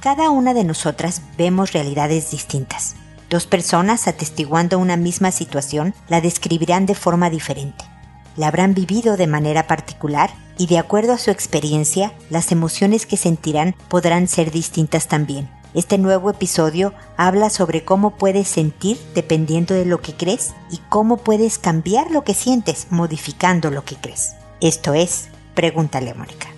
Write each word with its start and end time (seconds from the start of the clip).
Cada 0.00 0.30
una 0.30 0.54
de 0.54 0.62
nosotras 0.62 1.22
vemos 1.36 1.72
realidades 1.72 2.30
distintas. 2.30 2.94
Dos 3.30 3.46
personas 3.46 4.06
atestiguando 4.06 4.78
una 4.78 4.96
misma 4.96 5.32
situación 5.32 5.92
la 6.08 6.20
describirán 6.20 6.86
de 6.86 6.94
forma 6.94 7.30
diferente. 7.30 7.84
La 8.36 8.46
habrán 8.46 8.74
vivido 8.74 9.16
de 9.16 9.26
manera 9.26 9.66
particular 9.66 10.30
y 10.56 10.68
de 10.68 10.78
acuerdo 10.78 11.14
a 11.14 11.18
su 11.18 11.32
experiencia, 11.32 12.12
las 12.30 12.52
emociones 12.52 13.06
que 13.06 13.16
sentirán 13.16 13.74
podrán 13.88 14.28
ser 14.28 14.52
distintas 14.52 15.08
también. 15.08 15.50
Este 15.74 15.98
nuevo 15.98 16.30
episodio 16.30 16.94
habla 17.16 17.50
sobre 17.50 17.84
cómo 17.84 18.16
puedes 18.16 18.46
sentir 18.46 18.98
dependiendo 19.16 19.74
de 19.74 19.84
lo 19.84 20.00
que 20.00 20.14
crees 20.14 20.54
y 20.70 20.78
cómo 20.88 21.16
puedes 21.16 21.58
cambiar 21.58 22.12
lo 22.12 22.22
que 22.22 22.34
sientes 22.34 22.86
modificando 22.90 23.70
lo 23.72 23.84
que 23.84 23.96
crees. 23.96 24.34
Esto 24.60 24.94
es, 24.94 25.28
pregúntale 25.54 26.14
Mónica. 26.14 26.48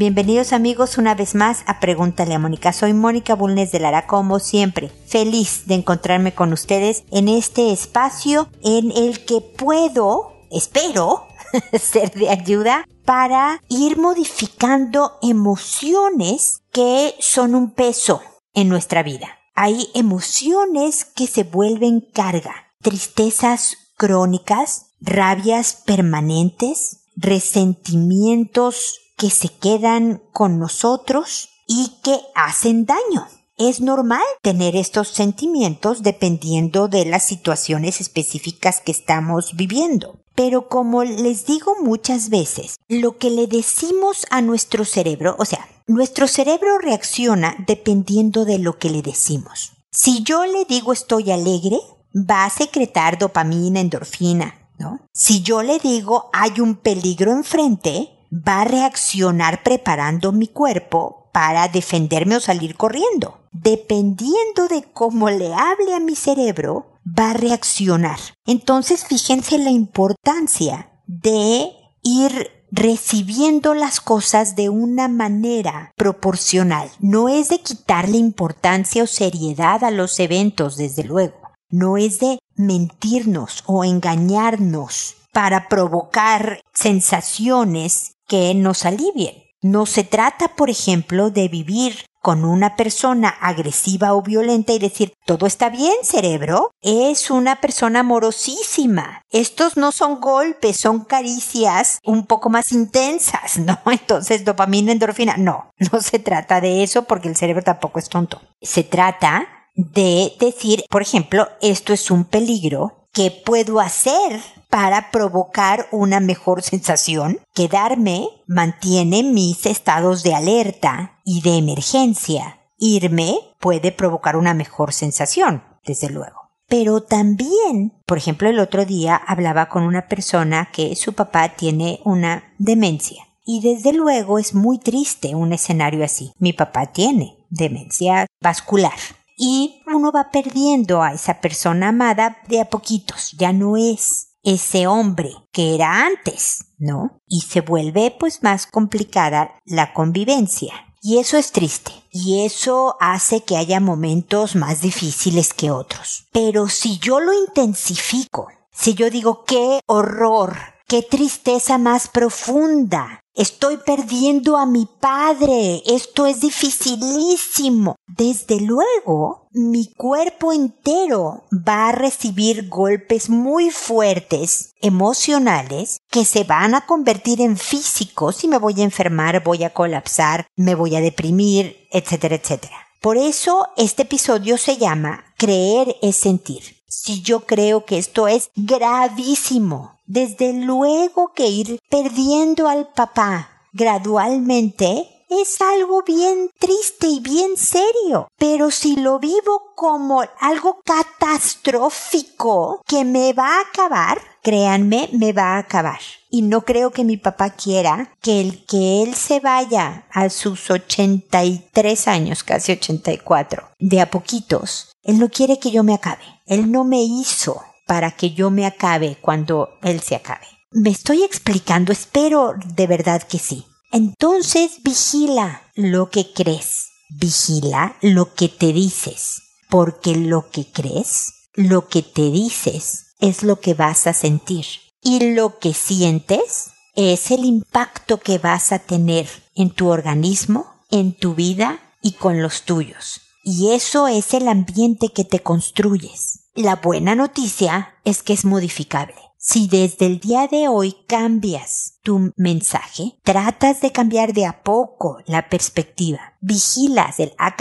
Bienvenidos 0.00 0.54
amigos 0.54 0.96
una 0.96 1.14
vez 1.14 1.34
más 1.34 1.62
a 1.66 1.78
Pregúntale 1.78 2.32
a 2.32 2.38
Mónica. 2.38 2.72
Soy 2.72 2.94
Mónica 2.94 3.34
Bulnes 3.34 3.70
de 3.70 3.80
Lara, 3.80 4.06
como 4.06 4.38
siempre, 4.38 4.90
feliz 5.04 5.66
de 5.66 5.74
encontrarme 5.74 6.34
con 6.34 6.54
ustedes 6.54 7.04
en 7.10 7.28
este 7.28 7.70
espacio 7.70 8.48
en 8.64 8.92
el 8.92 9.26
que 9.26 9.42
puedo, 9.42 10.32
espero, 10.50 11.26
ser 11.78 12.12
de 12.12 12.30
ayuda 12.30 12.88
para 13.04 13.62
ir 13.68 13.98
modificando 13.98 15.18
emociones 15.20 16.62
que 16.72 17.14
son 17.18 17.54
un 17.54 17.72
peso 17.72 18.22
en 18.54 18.70
nuestra 18.70 19.02
vida. 19.02 19.38
Hay 19.54 19.90
emociones 19.92 21.04
que 21.04 21.26
se 21.26 21.42
vuelven 21.42 22.00
carga, 22.00 22.72
tristezas 22.80 23.76
crónicas, 23.98 24.92
rabias 25.02 25.82
permanentes, 25.84 27.02
resentimientos 27.16 29.00
que 29.20 29.28
se 29.28 29.50
quedan 29.50 30.22
con 30.32 30.58
nosotros 30.58 31.50
y 31.66 31.92
que 32.02 32.18
hacen 32.34 32.86
daño. 32.86 33.28
Es 33.58 33.82
normal 33.82 34.22
tener 34.40 34.76
estos 34.76 35.08
sentimientos 35.08 36.02
dependiendo 36.02 36.88
de 36.88 37.04
las 37.04 37.24
situaciones 37.24 38.00
específicas 38.00 38.80
que 38.80 38.92
estamos 38.92 39.54
viviendo. 39.56 40.24
Pero 40.34 40.68
como 40.68 41.04
les 41.04 41.44
digo 41.44 41.76
muchas 41.82 42.30
veces, 42.30 42.76
lo 42.88 43.18
que 43.18 43.28
le 43.28 43.46
decimos 43.46 44.26
a 44.30 44.40
nuestro 44.40 44.86
cerebro, 44.86 45.36
o 45.38 45.44
sea, 45.44 45.68
nuestro 45.86 46.26
cerebro 46.26 46.78
reacciona 46.78 47.56
dependiendo 47.66 48.46
de 48.46 48.58
lo 48.58 48.78
que 48.78 48.88
le 48.88 49.02
decimos. 49.02 49.72
Si 49.92 50.22
yo 50.22 50.46
le 50.46 50.64
digo 50.64 50.94
estoy 50.94 51.30
alegre, 51.30 51.78
va 52.14 52.46
a 52.46 52.50
secretar 52.50 53.18
dopamina, 53.18 53.80
endorfina, 53.80 54.70
¿no? 54.78 54.98
Si 55.12 55.42
yo 55.42 55.62
le 55.62 55.78
digo 55.78 56.30
hay 56.32 56.60
un 56.60 56.76
peligro 56.76 57.32
enfrente, 57.32 58.16
va 58.30 58.62
a 58.62 58.64
reaccionar 58.64 59.62
preparando 59.62 60.32
mi 60.32 60.48
cuerpo 60.48 61.30
para 61.32 61.68
defenderme 61.68 62.36
o 62.36 62.40
salir 62.40 62.76
corriendo. 62.76 63.40
Dependiendo 63.52 64.68
de 64.68 64.84
cómo 64.92 65.30
le 65.30 65.52
hable 65.54 65.94
a 65.94 66.00
mi 66.00 66.14
cerebro, 66.14 66.98
va 67.06 67.30
a 67.30 67.34
reaccionar. 67.34 68.18
Entonces 68.46 69.04
fíjense 69.04 69.58
la 69.58 69.70
importancia 69.70 70.90
de 71.06 71.70
ir 72.02 72.50
recibiendo 72.70 73.74
las 73.74 74.00
cosas 74.00 74.54
de 74.54 74.68
una 74.68 75.08
manera 75.08 75.92
proporcional. 75.96 76.90
No 77.00 77.28
es 77.28 77.48
de 77.48 77.60
quitarle 77.60 78.16
importancia 78.16 79.02
o 79.02 79.06
seriedad 79.06 79.82
a 79.82 79.90
los 79.90 80.20
eventos, 80.20 80.76
desde 80.76 81.02
luego. 81.02 81.34
No 81.68 81.96
es 81.96 82.20
de 82.20 82.38
mentirnos 82.54 83.64
o 83.66 83.84
engañarnos 83.84 85.16
para 85.32 85.68
provocar 85.68 86.60
sensaciones 86.72 88.12
que 88.30 88.54
nos 88.54 88.86
alivien. 88.86 89.42
No 89.60 89.84
se 89.84 90.04
trata, 90.04 90.54
por 90.54 90.70
ejemplo, 90.70 91.30
de 91.30 91.48
vivir 91.48 92.06
con 92.22 92.44
una 92.44 92.76
persona 92.76 93.28
agresiva 93.28 94.14
o 94.14 94.22
violenta 94.22 94.72
y 94.72 94.78
decir, 94.78 95.14
todo 95.26 95.46
está 95.46 95.68
bien, 95.68 95.92
cerebro, 96.02 96.70
es 96.80 97.30
una 97.30 97.60
persona 97.60 98.00
amorosísima. 98.00 99.22
Estos 99.30 99.76
no 99.76 99.90
son 99.90 100.20
golpes, 100.20 100.76
son 100.78 101.04
caricias 101.04 101.98
un 102.04 102.24
poco 102.26 102.50
más 102.50 102.70
intensas, 102.72 103.58
¿no? 103.58 103.78
Entonces, 103.90 104.44
dopamina, 104.44 104.92
endorfina, 104.92 105.36
no, 105.36 105.72
no 105.90 106.00
se 106.00 106.20
trata 106.20 106.60
de 106.60 106.84
eso 106.84 107.02
porque 107.02 107.28
el 107.28 107.36
cerebro 107.36 107.62
tampoco 107.62 107.98
es 107.98 108.08
tonto. 108.08 108.40
Se 108.62 108.84
trata 108.84 109.48
de 109.74 110.34
decir, 110.38 110.84
por 110.88 111.02
ejemplo, 111.02 111.48
esto 111.60 111.92
es 111.92 112.10
un 112.10 112.24
peligro, 112.24 113.08
¿qué 113.12 113.30
puedo 113.30 113.80
hacer 113.80 114.40
para 114.70 115.10
provocar 115.10 115.88
una 115.90 116.20
mejor 116.20 116.62
sensación. 116.62 117.40
Quedarme 117.54 118.28
mantiene 118.46 119.22
mis 119.24 119.66
estados 119.66 120.22
de 120.22 120.34
alerta 120.34 121.18
y 121.24 121.42
de 121.42 121.58
emergencia. 121.58 122.60
Irme 122.78 123.36
puede 123.58 123.92
provocar 123.92 124.36
una 124.36 124.54
mejor 124.54 124.94
sensación, 124.94 125.62
desde 125.84 126.08
luego. 126.08 126.40
Pero 126.68 127.02
también, 127.02 128.00
por 128.06 128.16
ejemplo, 128.16 128.48
el 128.48 128.60
otro 128.60 128.86
día 128.86 129.16
hablaba 129.16 129.68
con 129.68 129.82
una 129.82 130.06
persona 130.06 130.70
que 130.72 130.94
su 130.94 131.14
papá 131.14 131.48
tiene 131.56 132.00
una 132.04 132.54
demencia. 132.58 133.26
Y 133.44 133.60
desde 133.60 133.92
luego 133.92 134.38
es 134.38 134.54
muy 134.54 134.78
triste 134.78 135.34
un 135.34 135.52
escenario 135.52 136.04
así. 136.04 136.32
Mi 136.38 136.52
papá 136.52 136.86
tiene 136.86 137.44
demencia 137.50 138.26
vascular. 138.40 138.94
Y 139.36 139.82
uno 139.86 140.12
va 140.12 140.30
perdiendo 140.30 141.02
a 141.02 141.12
esa 141.12 141.40
persona 141.40 141.88
amada 141.88 142.38
de 142.46 142.60
a 142.60 142.66
poquitos. 142.66 143.32
Ya 143.32 143.52
no 143.52 143.76
es 143.76 144.29
ese 144.42 144.86
hombre 144.86 145.34
que 145.52 145.74
era 145.74 146.06
antes, 146.06 146.66
¿no? 146.78 147.20
Y 147.26 147.42
se 147.42 147.60
vuelve 147.60 148.14
pues 148.18 148.42
más 148.42 148.66
complicada 148.66 149.58
la 149.64 149.92
convivencia. 149.92 150.72
Y 151.02 151.18
eso 151.18 151.38
es 151.38 151.52
triste. 151.52 151.92
Y 152.10 152.44
eso 152.44 152.96
hace 153.00 153.42
que 153.42 153.56
haya 153.56 153.80
momentos 153.80 154.54
más 154.56 154.82
difíciles 154.82 155.54
que 155.54 155.70
otros. 155.70 156.26
Pero 156.32 156.68
si 156.68 156.98
yo 156.98 157.20
lo 157.20 157.32
intensifico, 157.32 158.48
si 158.72 158.94
yo 158.94 159.10
digo 159.10 159.44
qué 159.44 159.80
horror, 159.86 160.56
qué 160.86 161.02
tristeza 161.02 161.78
más 161.78 162.08
profunda, 162.08 163.20
Estoy 163.40 163.78
perdiendo 163.78 164.58
a 164.58 164.66
mi 164.66 164.86
padre. 165.00 165.82
Esto 165.86 166.26
es 166.26 166.42
dificilísimo. 166.42 167.96
Desde 168.06 168.60
luego, 168.60 169.48
mi 169.52 169.90
cuerpo 169.94 170.52
entero 170.52 171.44
va 171.50 171.88
a 171.88 171.92
recibir 171.92 172.68
golpes 172.68 173.30
muy 173.30 173.70
fuertes, 173.70 174.74
emocionales, 174.82 176.00
que 176.10 176.26
se 176.26 176.44
van 176.44 176.74
a 176.74 176.84
convertir 176.84 177.40
en 177.40 177.56
físicos 177.56 178.44
y 178.44 178.48
me 178.48 178.58
voy 178.58 178.78
a 178.78 178.84
enfermar, 178.84 179.42
voy 179.42 179.64
a 179.64 179.72
colapsar, 179.72 180.46
me 180.54 180.74
voy 180.74 180.94
a 180.96 181.00
deprimir, 181.00 181.88
etcétera, 181.92 182.34
etcétera. 182.34 182.76
Por 183.00 183.16
eso 183.16 183.68
este 183.78 184.02
episodio 184.02 184.58
se 184.58 184.76
llama 184.76 185.24
Creer 185.38 185.96
es 186.02 186.16
sentir. 186.16 186.76
Si 186.86 187.22
yo 187.22 187.46
creo 187.46 187.86
que 187.86 187.96
esto 187.96 188.28
es 188.28 188.50
gravísimo, 188.54 189.99
desde 190.10 190.52
luego 190.52 191.32
que 191.34 191.46
ir 191.46 191.80
perdiendo 191.88 192.68
al 192.68 192.88
papá 192.88 193.48
gradualmente 193.72 195.06
es 195.28 195.60
algo 195.60 196.02
bien 196.02 196.50
triste 196.58 197.06
y 197.06 197.20
bien 197.20 197.56
serio. 197.56 198.26
Pero 198.36 198.72
si 198.72 198.96
lo 198.96 199.20
vivo 199.20 199.70
como 199.76 200.24
algo 200.40 200.80
catastrófico 200.84 202.82
que 202.88 203.04
me 203.04 203.32
va 203.32 203.58
a 203.58 203.60
acabar, 203.60 204.20
créanme, 204.42 205.08
me 205.12 205.32
va 205.32 205.54
a 205.54 205.58
acabar. 205.58 206.00
Y 206.28 206.42
no 206.42 206.62
creo 206.62 206.90
que 206.90 207.04
mi 207.04 207.16
papá 207.16 207.50
quiera 207.50 208.12
que 208.20 208.40
el 208.40 208.66
que 208.66 209.04
él 209.04 209.14
se 209.14 209.38
vaya 209.38 210.06
a 210.10 210.28
sus 210.28 210.68
83 210.70 212.08
años, 212.08 212.42
casi 212.42 212.72
84, 212.72 213.68
de 213.78 214.00
a 214.00 214.10
poquitos. 214.10 214.96
Él 215.04 215.20
no 215.20 215.28
quiere 215.28 215.60
que 215.60 215.70
yo 215.70 215.84
me 215.84 215.94
acabe. 215.94 216.24
Él 216.46 216.72
no 216.72 216.82
me 216.82 217.00
hizo 217.00 217.62
para 217.90 218.12
que 218.12 218.30
yo 218.30 218.52
me 218.52 218.66
acabe 218.66 219.18
cuando 219.20 219.70
Él 219.82 219.98
se 219.98 220.14
acabe. 220.14 220.46
¿Me 220.70 220.90
estoy 220.90 221.24
explicando? 221.24 221.90
Espero 221.90 222.54
de 222.64 222.86
verdad 222.86 223.20
que 223.20 223.40
sí. 223.40 223.66
Entonces 223.90 224.80
vigila 224.84 225.64
lo 225.74 226.08
que 226.08 226.32
crees, 226.32 226.86
vigila 227.08 227.96
lo 228.00 228.32
que 228.34 228.48
te 228.48 228.72
dices, 228.72 229.42
porque 229.68 230.14
lo 230.14 230.50
que 230.50 230.66
crees, 230.70 231.32
lo 231.54 231.88
que 231.88 232.02
te 232.02 232.30
dices, 232.30 233.16
es 233.18 233.42
lo 233.42 233.58
que 233.58 233.74
vas 233.74 234.06
a 234.06 234.12
sentir. 234.12 234.66
Y 235.02 235.34
lo 235.34 235.58
que 235.58 235.74
sientes 235.74 236.70
es 236.94 237.32
el 237.32 237.44
impacto 237.44 238.20
que 238.20 238.38
vas 238.38 238.70
a 238.70 238.78
tener 238.78 239.28
en 239.56 239.70
tu 239.70 239.88
organismo, 239.88 240.66
en 240.92 241.12
tu 241.12 241.34
vida 241.34 241.80
y 242.02 242.12
con 242.12 242.40
los 242.40 242.62
tuyos. 242.62 243.20
Y 243.42 243.72
eso 243.72 244.06
es 244.06 244.32
el 244.32 244.46
ambiente 244.46 245.08
que 245.08 245.24
te 245.24 245.40
construyes. 245.40 246.29
La 246.60 246.76
buena 246.76 247.14
noticia 247.14 247.94
es 248.04 248.22
que 248.22 248.34
es 248.34 248.44
modificable. 248.44 249.14
Si 249.38 249.66
desde 249.66 250.04
el 250.04 250.20
día 250.20 250.46
de 250.46 250.68
hoy 250.68 250.94
cambias 251.06 251.94
tu 252.02 252.34
mensaje, 252.36 253.16
tratas 253.22 253.80
de 253.80 253.92
cambiar 253.92 254.34
de 254.34 254.44
a 254.44 254.62
poco 254.62 255.20
la 255.24 255.48
perspectiva, 255.48 256.34
vigilas 256.42 257.18
el, 257.18 257.32
ah 257.38 257.56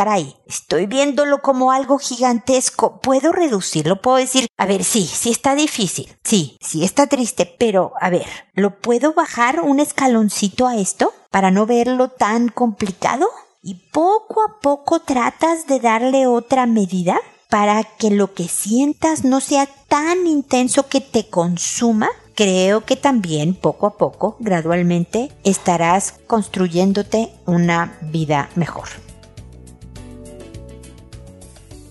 estoy 0.48 0.86
viéndolo 0.86 1.42
como 1.42 1.72
algo 1.72 1.98
gigantesco, 1.98 3.00
puedo 3.00 3.32
reducirlo, 3.32 4.02
puedo 4.02 4.18
decir, 4.18 4.48
a 4.58 4.66
ver, 4.66 4.84
sí, 4.84 5.06
sí 5.06 5.30
está 5.30 5.56
difícil, 5.56 6.14
sí, 6.26 6.58
sí 6.60 6.84
está 6.84 7.08
triste, 7.08 7.46
pero 7.46 7.94
a 8.02 8.10
ver, 8.10 8.28
¿lo 8.54 8.82
puedo 8.82 9.14
bajar 9.14 9.62
un 9.62 9.80
escaloncito 9.80 10.68
a 10.68 10.76
esto 10.76 11.14
para 11.32 11.52
no 11.52 11.66
verlo 11.66 12.10
tan 12.10 12.50
complicado? 12.50 13.30
Y 13.64 13.76
poco 13.92 14.42
a 14.42 14.60
poco 14.60 15.00
tratas 15.00 15.68
de 15.68 15.80
darle 15.80 16.28
otra 16.28 16.66
medida 16.66 17.22
para 17.50 17.84
que 17.84 18.12
lo 18.12 18.34
que 18.34 18.48
sientas 18.48 19.24
no 19.24 19.42
sea 19.42 19.68
tan 19.88 20.28
intenso 20.28 20.88
que 20.88 21.02
te 21.02 21.28
consuma, 21.28 22.10
creo 22.36 22.86
que 22.86 22.96
también 22.96 23.56
poco 23.56 23.88
a 23.88 23.98
poco, 23.98 24.38
gradualmente, 24.40 25.32
estarás 25.44 26.14
construyéndote 26.28 27.34
una 27.48 27.98
vida 28.02 28.50
mejor. 28.56 28.88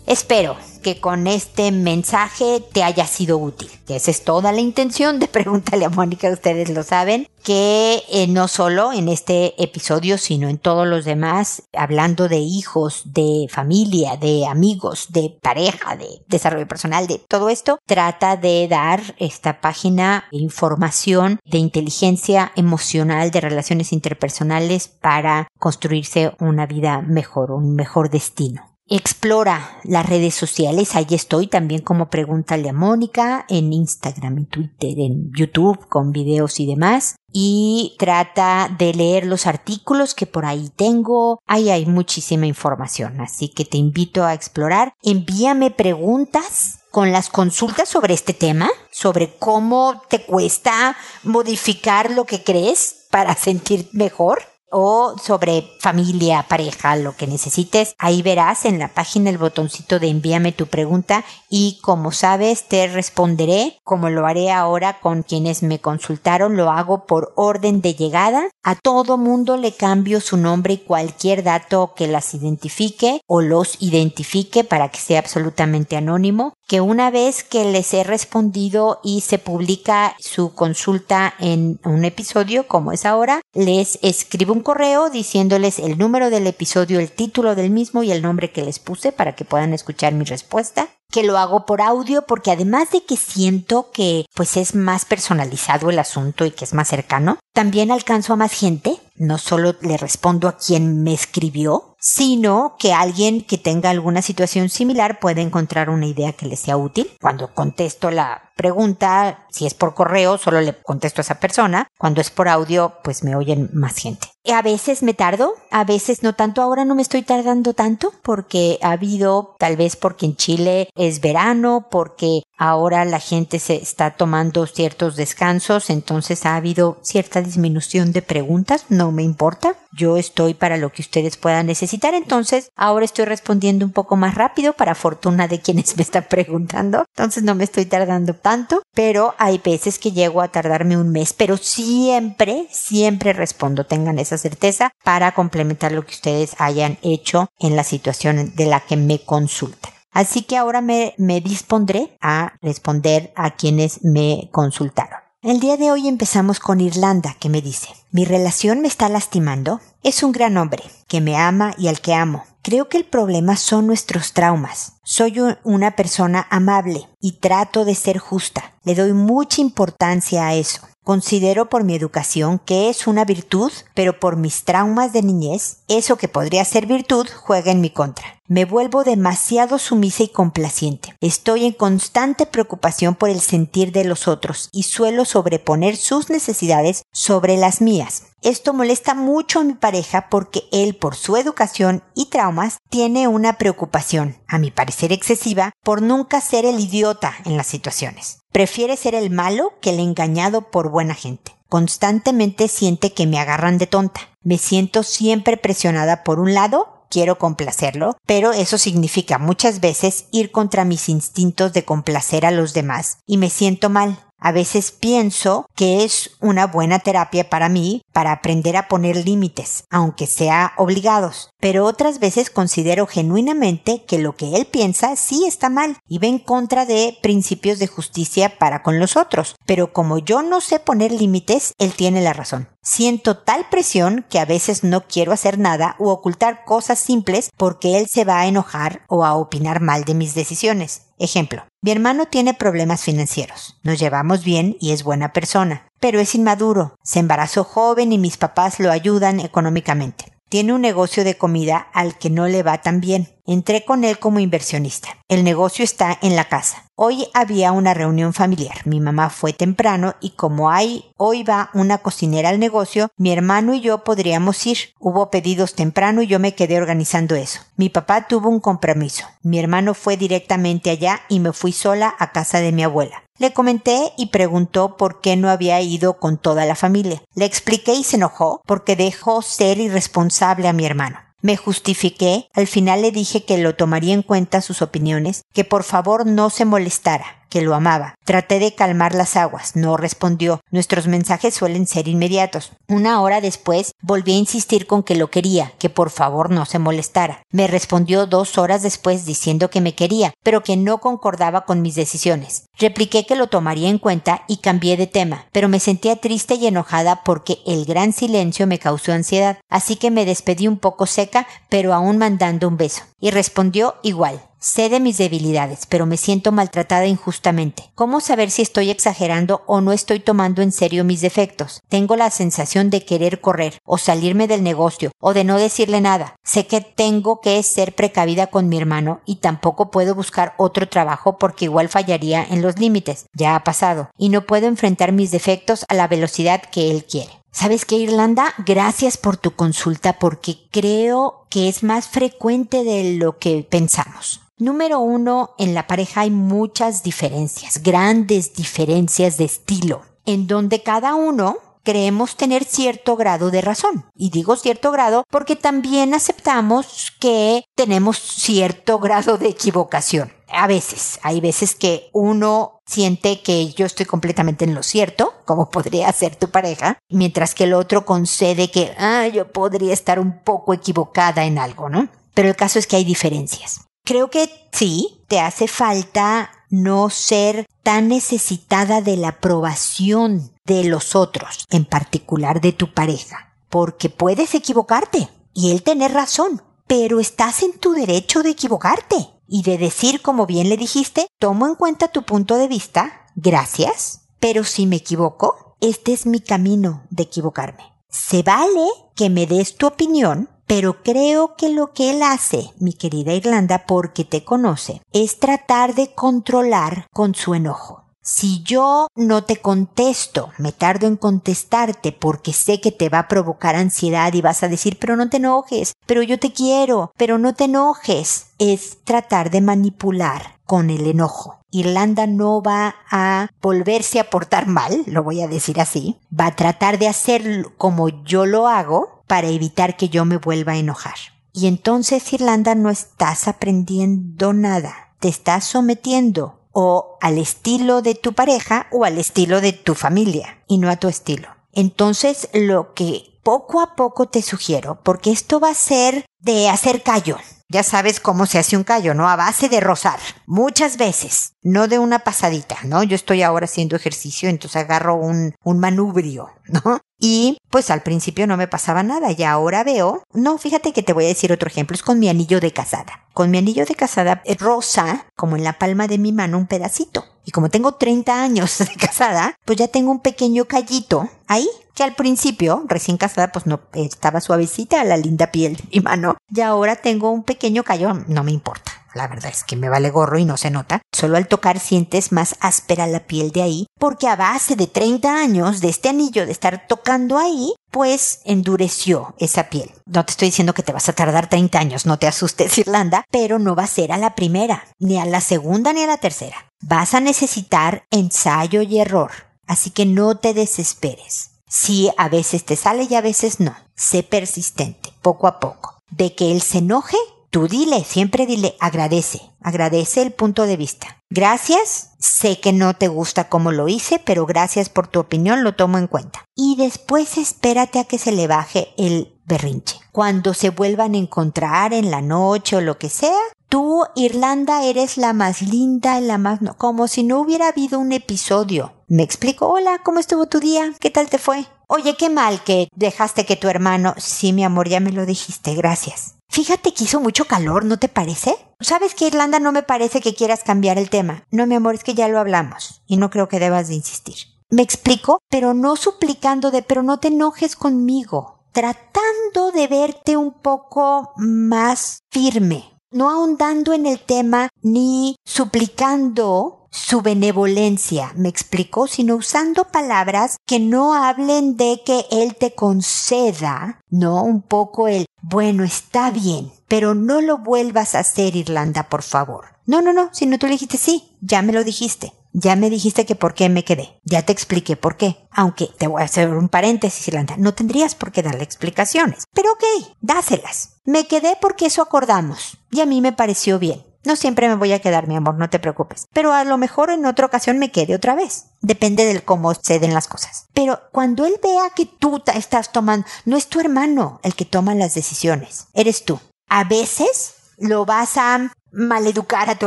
Espero 0.06 0.56
que 0.88 1.00
con 1.00 1.26
este 1.26 1.70
mensaje 1.70 2.64
te 2.72 2.82
haya 2.82 3.06
sido 3.06 3.36
útil. 3.36 3.68
Esa 3.88 4.10
es 4.10 4.24
toda 4.24 4.52
la 4.52 4.62
intención 4.62 5.18
de 5.18 5.28
Pregúntale 5.28 5.84
a 5.84 5.90
Mónica, 5.90 6.30
ustedes 6.30 6.70
lo 6.70 6.82
saben, 6.82 7.26
que 7.44 8.02
eh, 8.10 8.26
no 8.26 8.48
solo 8.48 8.94
en 8.94 9.10
este 9.10 9.62
episodio, 9.62 10.16
sino 10.16 10.48
en 10.48 10.56
todos 10.56 10.86
los 10.86 11.04
demás, 11.04 11.64
hablando 11.76 12.26
de 12.26 12.38
hijos, 12.38 13.02
de 13.04 13.48
familia, 13.50 14.16
de 14.16 14.46
amigos, 14.46 15.08
de 15.10 15.36
pareja, 15.42 15.94
de 15.96 16.22
desarrollo 16.26 16.66
personal, 16.66 17.06
de 17.06 17.18
todo 17.18 17.50
esto, 17.50 17.78
trata 17.86 18.38
de 18.38 18.66
dar 18.66 19.14
esta 19.18 19.60
página 19.60 20.24
información 20.30 21.38
de 21.44 21.58
inteligencia 21.58 22.50
emocional, 22.56 23.30
de 23.30 23.42
relaciones 23.42 23.92
interpersonales 23.92 24.88
para 24.88 25.48
construirse 25.58 26.32
una 26.40 26.64
vida 26.64 27.02
mejor, 27.02 27.50
un 27.50 27.74
mejor 27.74 28.08
destino. 28.08 28.77
Explora 28.90 29.78
las 29.84 30.08
redes 30.08 30.34
sociales, 30.34 30.96
ahí 30.96 31.06
estoy 31.10 31.46
también 31.46 31.82
como 31.82 32.08
Pregúntale 32.08 32.70
a 32.70 32.72
Mónica, 32.72 33.44
en 33.50 33.74
Instagram, 33.74 34.38
en 34.38 34.46
Twitter, 34.46 34.98
en 34.98 35.30
YouTube, 35.36 35.86
con 35.88 36.10
videos 36.10 36.58
y 36.58 36.66
demás. 36.66 37.16
Y 37.30 37.96
trata 37.98 38.74
de 38.78 38.94
leer 38.94 39.26
los 39.26 39.46
artículos 39.46 40.14
que 40.14 40.24
por 40.24 40.46
ahí 40.46 40.70
tengo. 40.74 41.42
Ahí 41.46 41.68
hay 41.68 41.84
muchísima 41.84 42.46
información, 42.46 43.20
así 43.20 43.50
que 43.50 43.66
te 43.66 43.76
invito 43.76 44.24
a 44.24 44.32
explorar. 44.32 44.94
Envíame 45.02 45.70
preguntas 45.70 46.78
con 46.90 47.12
las 47.12 47.28
consultas 47.28 47.90
sobre 47.90 48.14
este 48.14 48.32
tema, 48.32 48.70
sobre 48.90 49.36
cómo 49.38 50.02
te 50.08 50.24
cuesta 50.24 50.96
modificar 51.24 52.10
lo 52.10 52.24
que 52.24 52.42
crees 52.42 53.06
para 53.10 53.34
sentir 53.36 53.90
mejor 53.92 54.42
o 54.70 55.14
sobre 55.22 55.64
familia, 55.80 56.44
pareja, 56.48 56.96
lo 56.96 57.16
que 57.16 57.26
necesites. 57.26 57.94
Ahí 57.98 58.22
verás 58.22 58.64
en 58.64 58.78
la 58.78 58.88
página 58.88 59.30
el 59.30 59.38
botoncito 59.38 59.98
de 59.98 60.08
envíame 60.08 60.52
tu 60.52 60.66
pregunta 60.66 61.24
y 61.48 61.78
como 61.82 62.12
sabes 62.12 62.68
te 62.68 62.86
responderé 62.88 63.78
como 63.84 64.10
lo 64.10 64.26
haré 64.26 64.50
ahora 64.50 65.00
con 65.00 65.22
quienes 65.22 65.62
me 65.62 65.80
consultaron. 65.80 66.56
Lo 66.56 66.70
hago 66.70 67.06
por 67.06 67.32
orden 67.36 67.80
de 67.80 67.94
llegada. 67.94 68.48
A 68.62 68.74
todo 68.74 69.16
mundo 69.16 69.56
le 69.56 69.72
cambio 69.72 70.20
su 70.20 70.36
nombre 70.36 70.74
y 70.74 70.78
cualquier 70.78 71.42
dato 71.42 71.94
que 71.96 72.06
las 72.06 72.34
identifique 72.34 73.20
o 73.26 73.40
los 73.40 73.76
identifique 73.80 74.64
para 74.64 74.90
que 74.90 74.98
sea 74.98 75.20
absolutamente 75.20 75.96
anónimo 75.96 76.54
que 76.68 76.80
una 76.82 77.10
vez 77.10 77.42
que 77.42 77.64
les 77.64 77.92
he 77.94 78.04
respondido 78.04 79.00
y 79.02 79.22
se 79.22 79.38
publica 79.38 80.14
su 80.20 80.54
consulta 80.54 81.34
en 81.40 81.80
un 81.84 82.04
episodio 82.04 82.68
como 82.68 82.92
es 82.92 83.06
ahora, 83.06 83.40
les 83.54 83.98
escribo 84.02 84.52
un 84.52 84.60
correo 84.60 85.08
diciéndoles 85.08 85.78
el 85.78 85.96
número 85.96 86.28
del 86.30 86.46
episodio, 86.46 87.00
el 87.00 87.10
título 87.10 87.54
del 87.54 87.70
mismo 87.70 88.02
y 88.02 88.12
el 88.12 88.22
nombre 88.22 88.52
que 88.52 88.62
les 88.62 88.78
puse 88.78 89.12
para 89.12 89.34
que 89.34 89.46
puedan 89.46 89.72
escuchar 89.72 90.12
mi 90.12 90.24
respuesta 90.24 90.88
que 91.10 91.22
lo 91.22 91.38
hago 91.38 91.64
por 91.64 91.80
audio 91.80 92.26
porque 92.26 92.50
además 92.50 92.90
de 92.90 93.02
que 93.02 93.16
siento 93.16 93.90
que 93.92 94.26
pues 94.34 94.56
es 94.56 94.74
más 94.74 95.04
personalizado 95.04 95.90
el 95.90 95.98
asunto 95.98 96.44
y 96.44 96.50
que 96.50 96.64
es 96.64 96.74
más 96.74 96.88
cercano, 96.88 97.38
también 97.54 97.90
alcanzo 97.90 98.34
a 98.34 98.36
más 98.36 98.52
gente, 98.52 98.98
no 99.16 99.38
solo 99.38 99.74
le 99.80 99.96
respondo 99.96 100.48
a 100.48 100.58
quien 100.58 101.02
me 101.02 101.14
escribió, 101.14 101.87
sino 101.98 102.76
que 102.78 102.92
alguien 102.92 103.42
que 103.42 103.58
tenga 103.58 103.90
alguna 103.90 104.22
situación 104.22 104.68
similar 104.68 105.18
puede 105.20 105.42
encontrar 105.42 105.90
una 105.90 106.06
idea 106.06 106.32
que 106.32 106.46
le 106.46 106.56
sea 106.56 106.76
útil. 106.76 107.10
Cuando 107.20 107.52
contesto 107.54 108.10
la 108.10 108.48
pregunta, 108.56 109.46
si 109.50 109.66
es 109.66 109.74
por 109.74 109.94
correo, 109.94 110.36
solo 110.36 110.60
le 110.60 110.74
contesto 110.74 111.20
a 111.20 111.22
esa 111.22 111.40
persona. 111.40 111.88
Cuando 111.96 112.20
es 112.20 112.30
por 112.30 112.48
audio, 112.48 112.94
pues 113.02 113.22
me 113.22 113.36
oyen 113.36 113.70
más 113.72 113.96
gente. 113.96 114.28
A 114.52 114.62
veces 114.62 115.02
me 115.02 115.14
tardo, 115.14 115.54
a 115.70 115.84
veces 115.84 116.22
no 116.22 116.34
tanto. 116.34 116.62
Ahora 116.62 116.84
no 116.84 116.94
me 116.94 117.02
estoy 117.02 117.22
tardando 117.22 117.74
tanto 117.74 118.12
porque 118.22 118.78
ha 118.82 118.92
habido, 118.92 119.54
tal 119.58 119.76
vez 119.76 119.96
porque 119.96 120.26
en 120.26 120.36
Chile 120.36 120.88
es 120.96 121.20
verano, 121.20 121.86
porque 121.90 122.42
ahora 122.56 123.04
la 123.04 123.20
gente 123.20 123.58
se 123.58 123.76
está 123.76 124.12
tomando 124.12 124.66
ciertos 124.66 125.16
descansos, 125.16 125.90
entonces 125.90 126.46
ha 126.46 126.56
habido 126.56 126.98
cierta 127.02 127.42
disminución 127.42 128.12
de 128.12 128.22
preguntas. 128.22 128.86
No 128.88 129.12
me 129.12 129.22
importa. 129.22 129.76
Yo 129.98 130.16
estoy 130.16 130.54
para 130.54 130.76
lo 130.76 130.92
que 130.92 131.02
ustedes 131.02 131.36
puedan 131.36 131.66
necesitar. 131.66 132.14
Entonces, 132.14 132.70
ahora 132.76 133.04
estoy 133.04 133.24
respondiendo 133.24 133.84
un 133.84 133.90
poco 133.90 134.14
más 134.14 134.36
rápido 134.36 134.72
para 134.72 134.94
fortuna 134.94 135.48
de 135.48 135.60
quienes 135.60 135.96
me 135.96 136.02
están 136.02 136.26
preguntando. 136.30 137.04
Entonces 137.16 137.42
no 137.42 137.56
me 137.56 137.64
estoy 137.64 137.84
tardando 137.84 138.34
tanto, 138.34 138.82
pero 138.94 139.34
hay 139.38 139.58
veces 139.58 139.98
que 139.98 140.12
llego 140.12 140.40
a 140.40 140.48
tardarme 140.48 140.96
un 140.96 141.10
mes, 141.10 141.32
pero 141.32 141.56
siempre, 141.56 142.68
siempre 142.70 143.32
respondo. 143.32 143.84
Tengan 143.84 144.20
esa 144.20 144.38
certeza 144.38 144.92
para 145.02 145.32
complementar 145.32 145.90
lo 145.90 146.06
que 146.06 146.14
ustedes 146.14 146.54
hayan 146.58 146.98
hecho 147.02 147.48
en 147.58 147.74
la 147.74 147.82
situación 147.82 148.54
de 148.54 148.66
la 148.66 148.80
que 148.80 148.96
me 148.96 149.18
consultan. 149.18 149.92
Así 150.12 150.42
que 150.42 150.56
ahora 150.56 150.80
me, 150.80 151.14
me 151.18 151.40
dispondré 151.40 152.16
a 152.20 152.54
responder 152.62 153.32
a 153.34 153.56
quienes 153.56 154.04
me 154.04 154.48
consultaron. 154.52 155.27
El 155.40 155.60
día 155.60 155.76
de 155.76 155.92
hoy 155.92 156.08
empezamos 156.08 156.58
con 156.58 156.80
Irlanda, 156.80 157.36
que 157.38 157.48
me 157.48 157.62
dice, 157.62 157.86
mi 158.10 158.24
relación 158.24 158.80
me 158.80 158.88
está 158.88 159.08
lastimando. 159.08 159.80
Es 160.02 160.24
un 160.24 160.32
gran 160.32 160.56
hombre, 160.56 160.82
que 161.06 161.20
me 161.20 161.36
ama 161.36 161.74
y 161.78 161.86
al 161.86 162.00
que 162.00 162.12
amo. 162.12 162.44
Creo 162.62 162.88
que 162.88 162.96
el 162.98 163.04
problema 163.04 163.56
son 163.56 163.86
nuestros 163.86 164.32
traumas. 164.32 164.94
Soy 165.04 165.40
una 165.62 165.92
persona 165.92 166.48
amable 166.50 167.08
y 167.20 167.34
trato 167.38 167.84
de 167.84 167.94
ser 167.94 168.18
justa. 168.18 168.74
Le 168.82 168.96
doy 168.96 169.12
mucha 169.12 169.60
importancia 169.60 170.44
a 170.44 170.54
eso. 170.54 170.80
Considero 171.08 171.70
por 171.70 171.84
mi 171.84 171.94
educación 171.94 172.58
que 172.58 172.90
es 172.90 173.06
una 173.06 173.24
virtud, 173.24 173.72
pero 173.94 174.20
por 174.20 174.36
mis 174.36 174.64
traumas 174.64 175.14
de 175.14 175.22
niñez, 175.22 175.78
eso 175.88 176.18
que 176.18 176.28
podría 176.28 176.62
ser 176.66 176.84
virtud 176.84 177.26
juega 177.34 177.72
en 177.72 177.80
mi 177.80 177.88
contra. 177.88 178.42
Me 178.46 178.66
vuelvo 178.66 179.04
demasiado 179.04 179.78
sumisa 179.78 180.24
y 180.24 180.28
complaciente. 180.28 181.14
Estoy 181.22 181.64
en 181.64 181.72
constante 181.72 182.44
preocupación 182.44 183.14
por 183.14 183.30
el 183.30 183.40
sentir 183.40 183.90
de 183.92 184.04
los 184.04 184.28
otros 184.28 184.68
y 184.70 184.82
suelo 184.82 185.24
sobreponer 185.24 185.96
sus 185.96 186.28
necesidades 186.28 187.04
sobre 187.10 187.56
las 187.56 187.80
mías. 187.80 188.24
Esto 188.42 188.74
molesta 188.74 189.14
mucho 189.14 189.60
a 189.60 189.64
mi 189.64 189.74
pareja 189.74 190.28
porque 190.28 190.64
él, 190.72 190.94
por 190.94 191.16
su 191.16 191.38
educación 191.38 192.02
y 192.14 192.26
traumas, 192.26 192.78
tiene 192.90 193.28
una 193.28 193.54
preocupación, 193.54 194.36
a 194.46 194.58
mi 194.58 194.70
parecer 194.70 195.12
excesiva, 195.12 195.72
por 195.82 196.02
nunca 196.02 196.40
ser 196.42 196.66
el 196.66 196.78
idiota 196.78 197.34
en 197.46 197.56
las 197.56 197.66
situaciones. 197.66 198.38
Prefiere 198.58 198.96
ser 198.96 199.14
el 199.14 199.30
malo 199.30 199.74
que 199.80 199.90
el 199.90 200.00
engañado 200.00 200.72
por 200.72 200.90
buena 200.90 201.14
gente. 201.14 201.52
Constantemente 201.68 202.66
siente 202.66 203.12
que 203.12 203.24
me 203.24 203.38
agarran 203.38 203.78
de 203.78 203.86
tonta. 203.86 204.20
Me 204.42 204.58
siento 204.58 205.04
siempre 205.04 205.56
presionada 205.56 206.24
por 206.24 206.40
un 206.40 206.54
lado 206.54 206.98
quiero 207.08 207.38
complacerlo, 207.38 208.16
pero 208.26 208.52
eso 208.52 208.76
significa 208.76 209.38
muchas 209.38 209.80
veces 209.80 210.26
ir 210.32 210.50
contra 210.50 210.84
mis 210.84 211.08
instintos 211.08 211.72
de 211.72 211.84
complacer 211.84 212.44
a 212.44 212.50
los 212.50 212.74
demás 212.74 213.18
y 213.26 213.36
me 213.36 213.48
siento 213.48 213.90
mal. 213.90 214.18
A 214.40 214.52
veces 214.52 214.92
pienso 214.92 215.66
que 215.74 216.04
es 216.04 216.30
una 216.40 216.68
buena 216.68 217.00
terapia 217.00 217.50
para 217.50 217.68
mí 217.68 218.02
para 218.12 218.30
aprender 218.30 218.76
a 218.76 218.86
poner 218.86 219.16
límites, 219.16 219.84
aunque 219.90 220.28
sea 220.28 220.74
obligados, 220.76 221.50
pero 221.58 221.84
otras 221.84 222.20
veces 222.20 222.48
considero 222.48 223.06
genuinamente 223.06 224.04
que 224.06 224.18
lo 224.18 224.36
que 224.36 224.54
él 224.54 224.66
piensa 224.66 225.16
sí 225.16 225.44
está 225.46 225.70
mal 225.70 225.96
y 226.08 226.18
va 226.18 226.28
en 226.28 226.38
contra 226.38 226.86
de 226.86 227.18
principios 227.20 227.80
de 227.80 227.88
justicia 227.88 228.58
para 228.58 228.84
con 228.84 229.00
los 229.00 229.16
otros, 229.16 229.56
pero 229.66 229.92
como 229.92 230.18
yo 230.18 230.42
no 230.42 230.60
sé 230.60 230.78
poner 230.78 231.10
límites, 231.10 231.72
él 231.78 231.92
tiene 231.94 232.20
la 232.20 232.32
razón. 232.32 232.68
Siento 232.80 233.38
tal 233.38 233.68
presión 233.68 234.24
que 234.30 234.38
a 234.38 234.44
veces 234.44 234.84
no 234.84 235.06
quiero 235.08 235.32
hacer 235.32 235.58
nada 235.58 235.96
o 235.98 236.10
ocultar 236.10 236.64
cosas 236.64 237.00
simples 237.00 237.50
porque 237.56 237.98
él 237.98 238.06
se 238.08 238.24
va 238.24 238.40
a 238.40 238.46
enojar 238.46 239.02
o 239.08 239.24
a 239.24 239.34
opinar 239.34 239.80
mal 239.80 240.04
de 240.04 240.14
mis 240.14 240.34
decisiones. 240.34 241.07
Ejemplo, 241.18 241.66
mi 241.82 241.90
hermano 241.90 242.26
tiene 242.26 242.54
problemas 242.54 243.02
financieros. 243.02 243.78
Nos 243.82 243.98
llevamos 243.98 244.44
bien 244.44 244.76
y 244.80 244.92
es 244.92 245.02
buena 245.02 245.32
persona, 245.32 245.88
pero 246.00 246.20
es 246.20 246.34
inmaduro. 246.34 246.96
Se 247.02 247.18
embarazó 247.18 247.64
joven 247.64 248.12
y 248.12 248.18
mis 248.18 248.36
papás 248.36 248.78
lo 248.78 248.92
ayudan 248.92 249.40
económicamente. 249.40 250.37
Tiene 250.48 250.72
un 250.72 250.80
negocio 250.80 251.24
de 251.24 251.36
comida 251.36 251.88
al 251.92 252.16
que 252.16 252.30
no 252.30 252.48
le 252.48 252.62
va 252.62 252.80
tan 252.80 253.00
bien. 253.00 253.28
Entré 253.46 253.84
con 253.84 254.02
él 254.02 254.18
como 254.18 254.40
inversionista. 254.40 255.08
El 255.28 255.44
negocio 255.44 255.84
está 255.84 256.18
en 256.22 256.36
la 256.36 256.46
casa. 256.46 256.84
Hoy 256.96 257.28
había 257.34 257.72
una 257.72 257.92
reunión 257.92 258.32
familiar. 258.32 258.86
Mi 258.86 258.98
mamá 258.98 259.28
fue 259.28 259.52
temprano 259.52 260.14
y 260.20 260.30
como 260.30 260.70
hay 260.70 261.12
hoy 261.18 261.42
va 261.42 261.68
una 261.74 261.98
cocinera 261.98 262.48
al 262.48 262.58
negocio, 262.58 263.10
mi 263.18 263.30
hermano 263.30 263.74
y 263.74 263.82
yo 263.82 264.04
podríamos 264.04 264.66
ir. 264.66 264.78
Hubo 264.98 265.30
pedidos 265.30 265.74
temprano 265.74 266.22
y 266.22 266.26
yo 266.26 266.38
me 266.38 266.54
quedé 266.54 266.78
organizando 266.78 267.34
eso. 267.34 267.60
Mi 267.76 267.90
papá 267.90 268.26
tuvo 268.26 268.48
un 268.48 268.60
compromiso. 268.60 269.26
Mi 269.42 269.58
hermano 269.58 269.92
fue 269.92 270.16
directamente 270.16 270.88
allá 270.88 271.20
y 271.28 271.40
me 271.40 271.52
fui 271.52 271.72
sola 271.72 272.16
a 272.18 272.32
casa 272.32 272.60
de 272.60 272.72
mi 272.72 272.84
abuela. 272.84 273.22
Le 273.38 273.52
comenté 273.52 274.12
y 274.16 274.26
preguntó 274.26 274.96
por 274.96 275.20
qué 275.20 275.36
no 275.36 275.48
había 275.48 275.80
ido 275.80 276.18
con 276.18 276.38
toda 276.38 276.64
la 276.64 276.74
familia. 276.74 277.22
Le 277.34 277.44
expliqué 277.44 277.94
y 277.94 278.02
se 278.02 278.16
enojó 278.16 278.62
porque 278.66 278.96
dejó 278.96 279.42
ser 279.42 279.78
irresponsable 279.78 280.66
a 280.66 280.72
mi 280.72 280.84
hermano. 280.84 281.18
Me 281.40 281.56
justifiqué, 281.56 282.48
al 282.52 282.66
final 282.66 283.02
le 283.02 283.12
dije 283.12 283.44
que 283.44 283.58
lo 283.58 283.76
tomaría 283.76 284.12
en 284.12 284.22
cuenta 284.22 284.60
sus 284.60 284.82
opiniones, 284.82 285.42
que 285.52 285.64
por 285.64 285.84
favor 285.84 286.26
no 286.26 286.50
se 286.50 286.64
molestara, 286.64 287.37
que 287.48 287.62
lo 287.62 287.74
amaba. 287.74 288.14
Traté 288.24 288.58
de 288.58 288.74
calmar 288.74 289.14
las 289.14 289.36
aguas, 289.36 289.76
no 289.76 289.96
respondió. 289.96 290.60
Nuestros 290.70 291.06
mensajes 291.06 291.54
suelen 291.54 291.86
ser 291.86 292.08
inmediatos. 292.08 292.72
Una 292.88 293.20
hora 293.22 293.40
después 293.40 293.92
volví 294.02 294.32
a 294.32 294.38
insistir 294.38 294.86
con 294.86 295.02
que 295.02 295.14
lo 295.14 295.30
quería, 295.30 295.72
que 295.78 295.90
por 295.90 296.10
favor 296.10 296.50
no 296.50 296.66
se 296.66 296.78
molestara. 296.78 297.42
Me 297.50 297.66
respondió 297.66 298.26
dos 298.26 298.58
horas 298.58 298.82
después 298.82 299.24
diciendo 299.24 299.70
que 299.70 299.80
me 299.80 299.94
quería, 299.94 300.34
pero 300.42 300.62
que 300.62 300.76
no 300.76 300.98
concordaba 300.98 301.64
con 301.64 301.82
mis 301.82 301.94
decisiones. 301.94 302.66
Repliqué 302.78 303.26
que 303.26 303.36
lo 303.36 303.48
tomaría 303.48 303.88
en 303.88 303.98
cuenta 303.98 304.44
y 304.46 304.58
cambié 304.58 304.96
de 304.96 305.06
tema, 305.06 305.46
pero 305.52 305.68
me 305.68 305.80
sentía 305.80 306.16
triste 306.16 306.54
y 306.54 306.66
enojada 306.66 307.22
porque 307.24 307.58
el 307.66 307.84
gran 307.84 308.12
silencio 308.12 308.66
me 308.66 308.78
causó 308.78 309.12
ansiedad, 309.12 309.58
así 309.68 309.96
que 309.96 310.10
me 310.10 310.24
despedí 310.24 310.68
un 310.68 310.78
poco 310.78 311.06
seca, 311.06 311.46
pero 311.68 311.94
aún 311.94 312.18
mandando 312.18 312.68
un 312.68 312.76
beso. 312.76 313.02
Y 313.20 313.30
respondió 313.30 313.96
igual. 314.02 314.42
Sé 314.60 314.88
de 314.88 314.98
mis 314.98 315.18
debilidades, 315.18 315.86
pero 315.86 316.04
me 316.04 316.16
siento 316.16 316.50
maltratada 316.50 317.06
injustamente. 317.06 317.92
¿Cómo 317.94 318.18
saber 318.20 318.50
si 318.50 318.62
estoy 318.62 318.90
exagerando 318.90 319.62
o 319.66 319.80
no 319.80 319.92
estoy 319.92 320.18
tomando 320.18 320.62
en 320.62 320.72
serio 320.72 321.04
mis 321.04 321.20
defectos? 321.20 321.80
Tengo 321.88 322.16
la 322.16 322.28
sensación 322.30 322.90
de 322.90 323.04
querer 323.04 323.40
correr, 323.40 323.78
o 323.84 323.98
salirme 323.98 324.48
del 324.48 324.64
negocio, 324.64 325.12
o 325.20 325.32
de 325.32 325.44
no 325.44 325.58
decirle 325.58 326.00
nada. 326.00 326.34
Sé 326.42 326.66
que 326.66 326.80
tengo 326.80 327.40
que 327.40 327.62
ser 327.62 327.94
precavida 327.94 328.48
con 328.48 328.68
mi 328.68 328.78
hermano 328.78 329.20
y 329.24 329.36
tampoco 329.36 329.92
puedo 329.92 330.16
buscar 330.16 330.54
otro 330.58 330.88
trabajo 330.88 331.38
porque 331.38 331.66
igual 331.66 331.88
fallaría 331.88 332.44
en 332.44 332.60
los 332.60 332.80
límites. 332.80 333.26
Ya 333.34 333.54
ha 333.54 333.62
pasado. 333.62 334.10
Y 334.18 334.28
no 334.28 334.44
puedo 334.44 334.66
enfrentar 334.66 335.12
mis 335.12 335.30
defectos 335.30 335.84
a 335.88 335.94
la 335.94 336.08
velocidad 336.08 336.62
que 336.62 336.90
él 336.90 337.04
quiere. 337.04 337.30
¿Sabes 337.50 337.84
qué, 337.84 337.96
Irlanda? 337.96 338.54
Gracias 338.64 339.16
por 339.16 339.36
tu 339.36 339.52
consulta 339.52 340.18
porque 340.18 340.58
creo 340.70 341.46
que 341.50 341.68
es 341.68 341.82
más 341.82 342.08
frecuente 342.08 342.84
de 342.84 343.16
lo 343.16 343.38
que 343.38 343.66
pensamos. 343.68 344.42
Número 344.58 345.00
uno, 345.00 345.54
en 345.58 345.74
la 345.74 345.86
pareja 345.86 346.22
hay 346.22 346.30
muchas 346.30 347.02
diferencias, 347.02 347.82
grandes 347.82 348.54
diferencias 348.54 349.38
de 349.38 349.44
estilo, 349.44 350.02
en 350.26 350.46
donde 350.46 350.82
cada 350.82 351.14
uno 351.14 351.58
creemos 351.84 352.36
tener 352.36 352.64
cierto 352.64 353.16
grado 353.16 353.50
de 353.50 353.60
razón. 353.60 354.04
Y 354.14 354.30
digo 354.30 354.56
cierto 354.56 354.90
grado 354.90 355.24
porque 355.30 355.56
también 355.56 356.12
aceptamos 356.12 357.12
que 357.18 357.64
tenemos 357.74 358.18
cierto 358.18 358.98
grado 358.98 359.38
de 359.38 359.48
equivocación. 359.48 360.32
A 360.50 360.66
veces, 360.66 361.18
hay 361.22 361.40
veces 361.40 361.74
que 361.74 362.08
uno 362.12 362.80
siente 362.86 363.42
que 363.42 363.72
yo 363.72 363.86
estoy 363.86 364.06
completamente 364.06 364.64
en 364.64 364.74
lo 364.74 364.82
cierto, 364.82 365.34
como 365.44 365.70
podría 365.70 366.10
ser 366.12 366.36
tu 366.36 366.50
pareja, 366.50 366.98
mientras 367.10 367.54
que 367.54 367.64
el 367.64 367.74
otro 367.74 368.04
concede 368.06 368.70
que, 368.70 368.94
ah, 368.98 369.26
yo 369.26 369.52
podría 369.52 369.92
estar 369.92 370.18
un 370.18 370.42
poco 370.42 370.72
equivocada 370.72 371.44
en 371.44 371.58
algo, 371.58 371.88
¿no? 371.88 372.08
Pero 372.34 372.48
el 372.48 372.56
caso 372.56 372.78
es 372.78 372.86
que 372.86 372.96
hay 372.96 373.04
diferencias. 373.04 373.82
Creo 374.04 374.30
que 374.30 374.50
sí, 374.72 375.22
te 375.28 375.40
hace 375.40 375.68
falta 375.68 376.50
no 376.70 377.10
ser 377.10 377.66
tan 377.82 378.08
necesitada 378.08 379.00
de 379.00 379.16
la 379.16 379.28
aprobación 379.28 380.52
de 380.64 380.84
los 380.84 381.14
otros, 381.14 381.66
en 381.70 381.84
particular 381.84 382.60
de 382.60 382.72
tu 382.72 382.92
pareja, 382.92 383.54
porque 383.68 384.08
puedes 384.08 384.54
equivocarte 384.54 385.28
y 385.52 385.72
él 385.72 385.82
tener 385.82 386.12
razón, 386.12 386.62
pero 386.86 387.20
estás 387.20 387.62
en 387.62 387.78
tu 387.78 387.92
derecho 387.92 388.42
de 388.42 388.50
equivocarte 388.50 389.28
y 389.48 389.62
de 389.62 389.78
decir, 389.78 390.22
como 390.22 390.46
bien 390.46 390.68
le 390.68 390.76
dijiste, 390.76 391.26
tomo 391.38 391.66
en 391.66 391.74
cuenta 391.74 392.08
tu 392.08 392.22
punto 392.22 392.56
de 392.56 392.68
vista, 392.68 393.26
gracias, 393.34 394.20
pero 394.38 394.62
si 394.62 394.86
me 394.86 394.96
equivoco, 394.96 395.76
este 395.80 396.12
es 396.12 396.26
mi 396.26 396.40
camino 396.40 397.02
de 397.10 397.24
equivocarme. 397.24 397.92
Se 398.10 398.42
vale 398.42 398.86
que 399.16 399.30
me 399.30 399.46
des 399.46 399.76
tu 399.76 399.86
opinión, 399.86 400.48
pero 400.66 401.02
creo 401.02 401.56
que 401.56 401.70
lo 401.70 401.92
que 401.92 402.10
él 402.10 402.22
hace, 402.22 402.70
mi 402.78 402.92
querida 402.92 403.32
Irlanda, 403.32 403.86
porque 403.86 404.24
te 404.24 404.44
conoce, 404.44 405.00
es 405.12 405.38
tratar 405.38 405.94
de 405.94 406.14
controlar 406.14 407.06
con 407.12 407.34
su 407.34 407.54
enojo. 407.54 408.07
Si 408.22 408.62
yo 408.62 409.08
no 409.16 409.44
te 409.44 409.56
contesto, 409.56 410.50
me 410.58 410.72
tardo 410.72 411.06
en 411.06 411.16
contestarte 411.16 412.12
porque 412.12 412.52
sé 412.52 412.80
que 412.80 412.92
te 412.92 413.08
va 413.08 413.20
a 413.20 413.28
provocar 413.28 413.74
ansiedad 413.76 414.32
y 414.34 414.42
vas 414.42 414.62
a 414.62 414.68
decir, 414.68 414.98
pero 414.98 415.16
no 415.16 415.30
te 415.30 415.38
enojes, 415.38 415.94
pero 416.06 416.22
yo 416.22 416.38
te 416.38 416.52
quiero, 416.52 417.12
pero 417.16 417.38
no 417.38 417.54
te 417.54 417.64
enojes, 417.64 418.48
es 418.58 418.98
tratar 419.04 419.50
de 419.50 419.60
manipular 419.60 420.58
con 420.64 420.90
el 420.90 421.06
enojo. 421.06 421.58
Irlanda 421.70 422.26
no 422.26 422.62
va 422.62 422.96
a 423.10 423.48
volverse 423.62 424.20
a 424.20 424.30
portar 424.30 424.66
mal, 424.66 425.04
lo 425.06 425.22
voy 425.22 425.42
a 425.42 425.48
decir 425.48 425.80
así, 425.80 426.18
va 426.38 426.46
a 426.46 426.56
tratar 426.56 426.98
de 426.98 427.08
hacer 427.08 427.66
como 427.76 428.08
yo 428.24 428.46
lo 428.46 428.68
hago, 428.68 429.18
para 429.28 429.48
evitar 429.48 429.96
que 429.96 430.08
yo 430.08 430.24
me 430.24 430.38
vuelva 430.38 430.72
a 430.72 430.78
enojar. 430.78 431.14
Y 431.52 431.66
entonces, 431.66 432.32
Irlanda, 432.32 432.74
no 432.74 432.90
estás 432.90 433.46
aprendiendo 433.46 434.52
nada. 434.52 435.14
Te 435.20 435.28
estás 435.28 435.64
sometiendo 435.64 436.57
o 436.80 437.18
al 437.20 437.38
estilo 437.38 438.02
de 438.02 438.14
tu 438.14 438.34
pareja 438.34 438.86
o 438.92 439.04
al 439.04 439.18
estilo 439.18 439.60
de 439.60 439.72
tu 439.72 439.96
familia 439.96 440.62
y 440.68 440.78
no 440.78 440.88
a 440.88 440.94
tu 440.94 441.08
estilo. 441.08 441.48
Entonces, 441.72 442.48
lo 442.52 442.94
que 442.94 443.40
poco 443.42 443.80
a 443.80 443.96
poco 443.96 444.26
te 444.26 444.42
sugiero, 444.42 445.00
porque 445.02 445.32
esto 445.32 445.58
va 445.58 445.70
a 445.70 445.74
ser 445.74 446.24
de 446.38 446.68
hacer 446.68 447.02
callo, 447.02 447.36
ya 447.68 447.82
sabes 447.82 448.20
cómo 448.20 448.46
se 448.46 448.58
hace 448.58 448.76
un 448.76 448.84
callo, 448.84 449.14
¿no? 449.14 449.28
A 449.28 449.36
base 449.36 449.68
de 449.68 449.80
rozar. 449.80 450.18
Muchas 450.46 450.96
veces. 450.96 451.52
No 451.62 451.86
de 451.86 451.98
una 451.98 452.20
pasadita, 452.20 452.78
¿no? 452.84 453.02
Yo 453.02 453.14
estoy 453.14 453.42
ahora 453.42 453.64
haciendo 453.64 453.96
ejercicio, 453.96 454.48
entonces 454.48 454.80
agarro 454.80 455.16
un, 455.16 455.54
un 455.62 455.78
manubrio, 455.78 456.50
¿no? 456.66 457.00
Y 457.18 457.58
pues 457.68 457.90
al 457.90 458.02
principio 458.02 458.46
no 458.46 458.56
me 458.56 458.68
pasaba 458.68 459.02
nada 459.02 459.32
y 459.32 459.42
ahora 459.42 459.82
veo, 459.82 460.22
no, 460.32 460.56
fíjate 460.56 460.92
que 460.92 461.02
te 461.02 461.12
voy 461.12 461.24
a 461.24 461.28
decir 461.28 461.52
otro 461.52 461.68
ejemplo, 461.68 461.94
es 461.94 462.02
con 462.02 462.18
mi 462.18 462.28
anillo 462.28 462.60
de 462.60 462.72
casada. 462.72 463.26
Con 463.34 463.50
mi 463.50 463.58
anillo 463.58 463.84
de 463.84 463.94
casada 463.96 464.42
rosa, 464.58 465.26
como 465.36 465.56
en 465.56 465.64
la 465.64 465.78
palma 465.78 466.06
de 466.06 466.18
mi 466.18 466.32
mano, 466.32 466.58
un 466.58 466.68
pedacito. 466.68 467.24
Y 467.44 467.50
como 467.50 467.70
tengo 467.70 467.94
30 467.94 468.42
años 468.42 468.78
de 468.78 468.94
casada, 468.94 469.56
pues 469.64 469.78
ya 469.78 469.88
tengo 469.88 470.10
un 470.10 470.20
pequeño 470.20 470.66
callito 470.66 471.28
ahí, 471.46 471.68
que 471.98 472.04
al 472.04 472.14
principio, 472.14 472.84
recién 472.86 473.16
casada, 473.16 473.50
pues 473.50 473.66
no 473.66 473.80
estaba 473.92 474.40
suavecita 474.40 475.02
la 475.02 475.16
linda 475.16 475.50
piel 475.50 475.74
de 475.74 475.82
mi 475.92 476.00
mano. 476.00 476.36
Y 476.48 476.60
ahora 476.60 476.94
tengo 476.94 477.32
un 477.32 477.42
pequeño 477.42 477.82
callo, 477.82 478.14
no 478.28 478.44
me 478.44 478.52
importa. 478.52 478.92
La 479.14 479.26
verdad 479.26 479.50
es 479.50 479.64
que 479.64 479.74
me 479.74 479.88
vale 479.88 480.10
gorro 480.10 480.38
y 480.38 480.44
no 480.44 480.56
se 480.56 480.70
nota. 480.70 481.02
Solo 481.12 481.36
al 481.36 481.48
tocar 481.48 481.80
sientes 481.80 482.30
más 482.30 482.54
áspera 482.60 483.08
la 483.08 483.26
piel 483.26 483.50
de 483.50 483.62
ahí, 483.62 483.86
porque 483.98 484.28
a 484.28 484.36
base 484.36 484.76
de 484.76 484.86
30 484.86 485.40
años 485.42 485.80
de 485.80 485.88
este 485.88 486.08
anillo 486.08 486.46
de 486.46 486.52
estar 486.52 486.86
tocando 486.86 487.36
ahí, 487.36 487.74
pues 487.90 488.42
endureció 488.44 489.34
esa 489.40 489.68
piel. 489.68 489.90
No 490.06 490.24
te 490.24 490.30
estoy 490.30 490.48
diciendo 490.48 490.74
que 490.74 490.84
te 490.84 490.92
vas 490.92 491.08
a 491.08 491.14
tardar 491.14 491.48
30 491.48 491.80
años, 491.80 492.06
no 492.06 492.20
te 492.20 492.28
asustes 492.28 492.78
Irlanda, 492.78 493.24
pero 493.32 493.58
no 493.58 493.74
va 493.74 493.82
a 493.82 493.88
ser 493.88 494.12
a 494.12 494.18
la 494.18 494.36
primera, 494.36 494.86
ni 495.00 495.18
a 495.18 495.24
la 495.24 495.40
segunda 495.40 495.92
ni 495.92 496.04
a 496.04 496.06
la 496.06 496.18
tercera. 496.18 496.70
Vas 496.80 497.14
a 497.14 497.18
necesitar 497.18 498.04
ensayo 498.12 498.82
y 498.82 499.00
error, 499.00 499.32
así 499.66 499.90
que 499.90 500.06
no 500.06 500.36
te 500.36 500.54
desesperes. 500.54 501.57
Sí, 501.68 502.10
a 502.16 502.28
veces 502.28 502.64
te 502.64 502.76
sale 502.76 503.06
y 503.08 503.14
a 503.14 503.20
veces 503.20 503.60
no. 503.60 503.74
Sé 503.94 504.22
persistente, 504.22 505.12
poco 505.22 505.46
a 505.46 505.60
poco. 505.60 505.98
De 506.10 506.34
que 506.34 506.52
él 506.52 506.62
se 506.62 506.78
enoje, 506.78 507.16
Tú 507.50 507.66
dile, 507.66 508.04
siempre 508.04 508.44
dile, 508.44 508.76
agradece, 508.78 509.40
agradece 509.62 510.20
el 510.20 510.32
punto 510.32 510.66
de 510.66 510.76
vista. 510.76 511.22
Gracias, 511.30 512.10
sé 512.18 512.60
que 512.60 512.74
no 512.74 512.92
te 512.92 513.08
gusta 513.08 513.48
cómo 513.48 513.72
lo 513.72 513.88
hice, 513.88 514.18
pero 514.22 514.44
gracias 514.44 514.90
por 514.90 515.08
tu 515.08 515.20
opinión, 515.20 515.64
lo 515.64 515.74
tomo 515.74 515.96
en 515.96 516.08
cuenta. 516.08 516.44
Y 516.54 516.76
después 516.76 517.38
espérate 517.38 518.00
a 518.00 518.04
que 518.04 518.18
se 518.18 518.32
le 518.32 518.48
baje 518.48 518.88
el 518.98 519.34
berrinche. 519.46 519.98
Cuando 520.12 520.52
se 520.52 520.68
vuelvan 520.68 521.14
a 521.14 521.18
encontrar 521.18 521.94
en 521.94 522.10
la 522.10 522.20
noche 522.20 522.76
o 522.76 522.80
lo 522.82 522.98
que 522.98 523.08
sea, 523.08 523.38
tú, 523.68 524.04
Irlanda, 524.14 524.84
eres 524.84 525.16
la 525.16 525.32
más 525.32 525.62
linda, 525.62 526.20
la 526.20 526.38
más... 526.38 526.60
como 526.76 527.08
si 527.08 527.22
no 527.22 527.40
hubiera 527.40 527.68
habido 527.68 527.98
un 527.98 528.12
episodio. 528.12 528.94
Me 529.08 529.22
explico, 529.22 529.68
hola, 529.68 530.00
¿cómo 530.04 530.18
estuvo 530.20 530.46
tu 530.46 530.60
día? 530.60 530.92
¿Qué 531.00 531.10
tal 531.10 531.28
te 531.28 531.38
fue? 531.38 531.66
Oye, 531.86 532.16
qué 532.16 532.28
mal 532.28 532.62
que 532.64 532.88
dejaste 532.94 533.46
que 533.46 533.56
tu 533.56 533.68
hermano... 533.68 534.14
Sí, 534.18 534.52
mi 534.52 534.64
amor, 534.64 534.88
ya 534.88 535.00
me 535.00 535.12
lo 535.12 535.26
dijiste, 535.26 535.74
gracias. 535.74 536.34
Fíjate 536.50 536.92
que 536.92 537.04
hizo 537.04 537.20
mucho 537.20 537.46
calor, 537.46 537.84
¿no 537.84 537.98
te 537.98 538.08
parece? 538.08 538.56
¿Sabes 538.80 539.14
que 539.14 539.26
Irlanda 539.26 539.60
no 539.60 539.72
me 539.72 539.82
parece 539.82 540.20
que 540.20 540.34
quieras 540.34 540.64
cambiar 540.64 540.98
el 540.98 541.10
tema? 541.10 541.44
No, 541.50 541.66
mi 541.66 541.74
amor, 541.74 541.94
es 541.94 542.04
que 542.04 542.14
ya 542.14 542.28
lo 542.28 542.38
hablamos 542.38 543.02
y 543.06 543.16
no 543.16 543.30
creo 543.30 543.48
que 543.48 543.60
debas 543.60 543.88
de 543.88 543.94
insistir. 543.94 544.36
Me 544.70 544.82
explico, 544.82 545.40
pero 545.50 545.74
no 545.74 545.96
suplicando 545.96 546.70
de 546.70 546.82
pero 546.82 547.02
no 547.02 547.18
te 547.18 547.28
enojes 547.28 547.76
conmigo. 547.76 548.58
tratando 548.72 549.72
de 549.72 549.88
verte 549.88 550.36
un 550.36 550.52
poco 550.52 551.32
más 551.36 552.20
firme, 552.30 552.97
no 553.10 553.30
ahondando 553.30 553.92
en 553.92 554.06
el 554.06 554.20
tema 554.20 554.68
ni 554.82 555.36
suplicando 555.44 556.78
su 556.90 557.20
benevolencia, 557.20 558.32
me 558.34 558.48
explicó, 558.48 559.06
sino 559.06 559.36
usando 559.36 559.84
palabras 559.84 560.56
que 560.66 560.80
no 560.80 561.14
hablen 561.14 561.76
de 561.76 562.02
que 562.04 562.24
él 562.30 562.56
te 562.56 562.74
conceda, 562.74 564.00
no, 564.10 564.42
un 564.42 564.62
poco 564.62 565.06
el, 565.08 565.26
bueno, 565.42 565.84
está 565.84 566.30
bien, 566.30 566.72
pero 566.88 567.14
no 567.14 567.40
lo 567.40 567.58
vuelvas 567.58 568.14
a 568.14 568.20
hacer, 568.20 568.56
Irlanda, 568.56 569.08
por 569.08 569.22
favor. 569.22 569.66
No, 569.86 570.02
no, 570.02 570.12
no, 570.12 570.30
si 570.32 570.46
no 570.46 570.58
tú 570.58 570.66
le 570.66 570.72
dijiste 570.72 570.98
sí, 570.98 571.36
ya 571.40 571.62
me 571.62 571.72
lo 571.72 571.84
dijiste. 571.84 572.32
Ya 572.52 572.76
me 572.76 572.90
dijiste 572.90 573.26
que 573.26 573.34
por 573.34 573.54
qué 573.54 573.68
me 573.68 573.84
quedé. 573.84 574.18
Ya 574.24 574.42
te 574.42 574.52
expliqué 574.52 574.96
por 574.96 575.16
qué. 575.16 575.46
Aunque 575.50 575.88
te 575.98 576.06
voy 576.06 576.22
a 576.22 576.24
hacer 576.24 576.50
un 576.50 576.68
paréntesis, 576.68 577.28
Irlanda. 577.28 577.56
No 577.58 577.74
tendrías 577.74 578.14
por 578.14 578.32
qué 578.32 578.42
darle 578.42 578.64
explicaciones. 578.64 579.44
Pero 579.52 579.72
ok, 579.72 580.14
dáselas. 580.20 581.00
Me 581.04 581.26
quedé 581.26 581.56
porque 581.60 581.86
eso 581.86 582.02
acordamos. 582.02 582.78
Y 582.90 583.00
a 583.00 583.06
mí 583.06 583.20
me 583.20 583.32
pareció 583.32 583.78
bien. 583.78 584.04
No 584.24 584.36
siempre 584.36 584.68
me 584.68 584.74
voy 584.74 584.92
a 584.92 584.98
quedar, 584.98 585.28
mi 585.28 585.36
amor, 585.36 585.54
no 585.54 585.70
te 585.70 585.78
preocupes. 585.78 586.26
Pero 586.32 586.52
a 586.52 586.64
lo 586.64 586.76
mejor 586.76 587.10
en 587.10 587.24
otra 587.24 587.46
ocasión 587.46 587.78
me 587.78 587.92
quede 587.92 588.14
otra 588.14 588.34
vez. 588.34 588.66
Depende 588.80 589.24
del 589.24 589.44
cómo 589.44 589.74
se 589.74 590.00
den 590.00 590.12
las 590.12 590.26
cosas. 590.26 590.66
Pero 590.74 591.00
cuando 591.12 591.46
él 591.46 591.54
vea 591.62 591.90
que 591.94 592.06
tú 592.06 592.42
estás 592.54 592.92
tomando, 592.92 593.26
no 593.44 593.56
es 593.56 593.68
tu 593.68 593.80
hermano 593.80 594.40
el 594.42 594.54
que 594.54 594.64
toma 594.64 594.94
las 594.94 595.14
decisiones, 595.14 595.86
eres 595.94 596.24
tú. 596.24 596.40
A 596.68 596.84
veces 596.84 597.54
lo 597.78 598.04
vas 598.04 598.36
a 598.36 598.72
maleducar 598.90 599.70
a 599.70 599.78
tu 599.78 599.86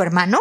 hermano, 0.00 0.40